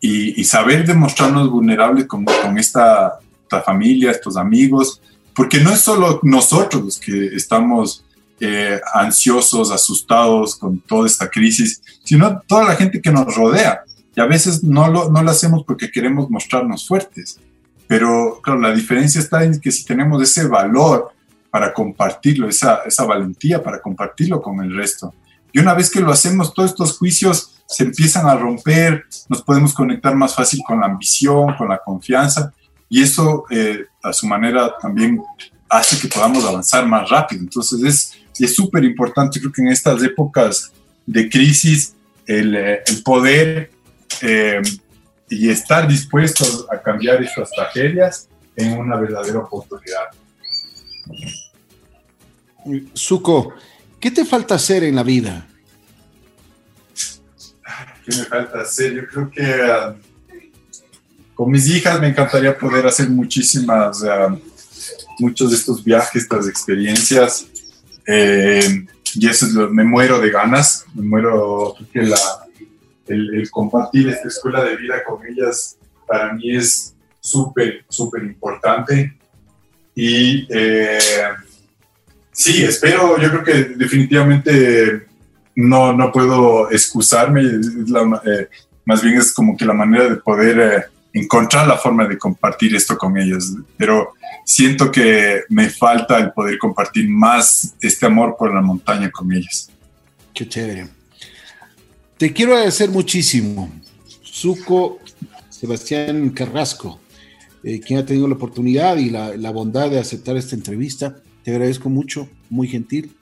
[0.00, 3.18] y, saber demostrarnos vulnerables con, con esta,
[3.66, 5.02] familia, estos amigos,
[5.34, 8.04] porque no es solo nosotros los que estamos
[8.44, 13.82] eh, ansiosos, asustados con toda esta crisis, sino toda la gente que nos rodea.
[14.16, 17.38] Y a veces no lo, no lo hacemos porque queremos mostrarnos fuertes.
[17.86, 21.12] Pero claro, la diferencia está en que si tenemos ese valor
[21.50, 25.14] para compartirlo, esa, esa valentía para compartirlo con el resto.
[25.52, 29.72] Y una vez que lo hacemos, todos estos juicios se empiezan a romper, nos podemos
[29.72, 32.52] conectar más fácil con la ambición, con la confianza,
[32.88, 35.22] y eso eh, a su manera también
[35.68, 37.42] hace que podamos avanzar más rápido.
[37.42, 40.72] Entonces es súper importante, creo que en estas épocas
[41.06, 41.94] de crisis,
[42.26, 43.70] el, eh, el poder
[44.20, 44.62] eh,
[45.28, 50.08] y estar dispuestos a cambiar estas tragedias en una verdadera oportunidad.
[52.92, 53.54] Suco,
[53.98, 55.46] ¿qué te falta hacer en la vida?
[58.04, 58.94] ¿Qué me falta hacer?
[58.94, 59.96] Yo creo que ah,
[61.34, 64.38] con mis hijas me encantaría poder hacer muchísimas, uh,
[65.18, 67.46] muchos de estos viajes, estas experiencias.
[68.06, 72.12] Eh, y eso es lo, me muero de ganas, me muero porque
[73.08, 75.76] el, compartir esta escuela de vida con ellas
[76.06, 79.16] para mí es súper, súper importante.
[79.94, 80.98] Y eh,
[82.30, 85.06] sí, espero, yo creo que definitivamente
[85.54, 88.48] no, no puedo excusarme, eh,
[88.84, 92.96] más bien es como que la manera de poder encontrar la forma de compartir esto
[92.96, 94.12] con ellas, pero
[94.44, 99.70] siento que me falta el poder compartir más este amor por la montaña con ellas.
[100.34, 100.88] Qué chévere.
[102.16, 103.70] Te quiero agradecer muchísimo,
[104.22, 104.98] Suco
[105.50, 107.00] Sebastián Carrasco,
[107.62, 111.16] eh, quien ha tenido la oportunidad y la, la bondad de aceptar esta entrevista.
[111.42, 113.14] Te agradezco mucho, muy gentil.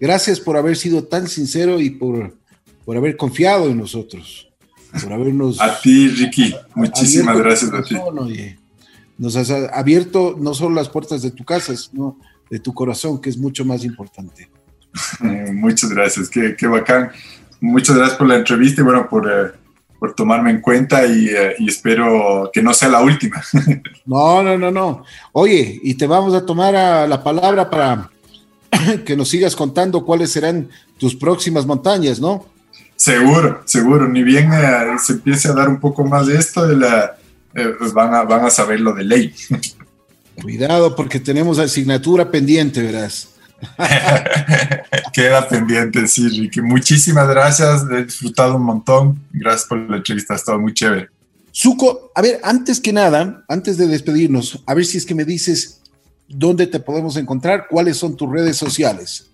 [0.00, 2.36] Gracias por haber sido tan sincero y por,
[2.84, 4.48] por haber confiado en nosotros.
[5.02, 5.60] Por habernos.
[5.60, 6.54] A ti, Ricky.
[6.74, 7.96] Muchísimas gracias a ti.
[9.18, 12.18] nos has abierto no solo las puertas de tu casa, sino
[12.50, 14.50] de tu corazón, que es mucho más importante.
[15.52, 17.10] Muchas gracias, qué, qué, bacán.
[17.60, 19.52] Muchas gracias por la entrevista y bueno, por, eh,
[19.98, 23.42] por tomarme en cuenta y, eh, y, espero que no sea la última.
[24.06, 25.02] No, no, no, no.
[25.32, 28.10] Oye, y te vamos a tomar a la palabra para
[29.06, 30.68] que nos sigas contando cuáles serán
[30.98, 32.44] tus próximas montañas, ¿no?
[32.96, 34.08] Seguro, seguro.
[34.08, 37.16] Ni bien eh, se empiece a dar un poco más de esto, de la,
[37.54, 39.34] eh, pues van, a, van a saber lo de ley.
[40.42, 43.28] Cuidado porque tenemos asignatura pendiente, verás.
[45.12, 46.60] Queda pendiente, sí, Ricky.
[46.60, 49.20] Muchísimas gracias, he disfrutado un montón.
[49.32, 51.08] Gracias por la entrevista, ha estado muy chévere.
[51.52, 55.24] Suco, a ver, antes que nada, antes de despedirnos, a ver si es que me
[55.24, 55.80] dices
[56.28, 59.30] dónde te podemos encontrar, cuáles son tus redes sociales.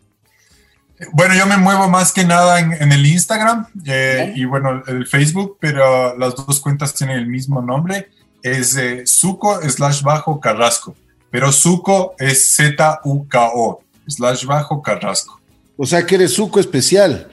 [1.12, 5.56] Bueno, yo me muevo más que nada en, el Instagram eh, y bueno, el Facebook,
[5.58, 8.10] pero las dos cuentas tienen el mismo nombre.
[8.42, 10.94] Es eh, Suco slash bajo Carrasco,
[11.30, 15.40] pero Suco es Z-U-K-O slash bajo Carrasco.
[15.76, 17.30] O sea que eres Suco especial.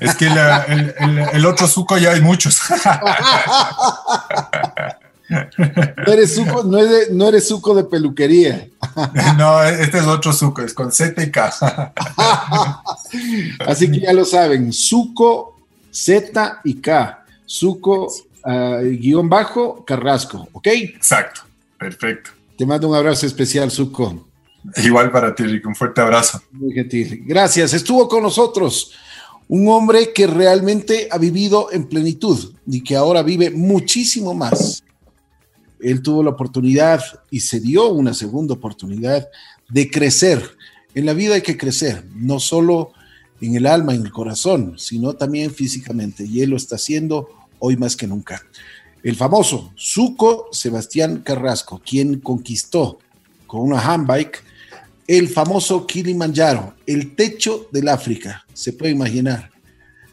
[0.00, 2.60] Es que el, otro Suco ya hay muchos.
[5.28, 8.68] No eres suco, no eres, no eres suco de peluquería.
[9.36, 11.52] No, este es otro suco, es con Z y K.
[13.66, 15.60] Así que ya lo saben, suco
[15.90, 17.24] Z y K.
[17.44, 18.10] Suco
[18.44, 20.66] ah, guion bajo Carrasco, ¿ok?
[20.68, 21.42] Exacto,
[21.78, 22.30] perfecto.
[22.56, 24.26] Te mando un abrazo especial, Suco.
[24.76, 26.42] Igual para ti, Rick, un fuerte abrazo.
[26.52, 27.22] Muy gentil.
[27.26, 27.74] Gracias.
[27.74, 28.92] Estuvo con nosotros
[29.48, 34.82] un hombre que realmente ha vivido en plenitud y que ahora vive muchísimo más
[35.80, 39.28] él tuvo la oportunidad y se dio una segunda oportunidad
[39.68, 40.42] de crecer.
[40.94, 42.92] En la vida hay que crecer, no solo
[43.40, 46.24] en el alma, en el corazón, sino también físicamente.
[46.24, 48.42] Y él lo está haciendo hoy más que nunca.
[49.02, 52.98] El famoso Suco Sebastián Carrasco, quien conquistó
[53.46, 54.42] con una handbike
[55.06, 59.50] el famoso Kilimanjaro, el techo del África, se puede imaginar.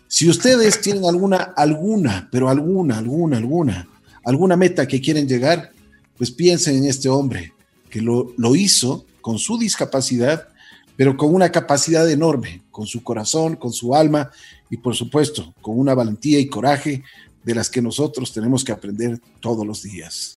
[0.07, 3.87] Si ustedes tienen alguna, alguna, pero alguna, alguna, alguna
[4.23, 5.71] alguna meta que quieren llegar,
[6.17, 7.53] pues piensen en este hombre
[7.89, 10.47] que lo, lo hizo con su discapacidad,
[10.95, 14.31] pero con una capacidad enorme, con su corazón, con su alma
[14.69, 17.03] y por supuesto con una valentía y coraje
[17.43, 20.31] de las que nosotros tenemos que aprender todos los días.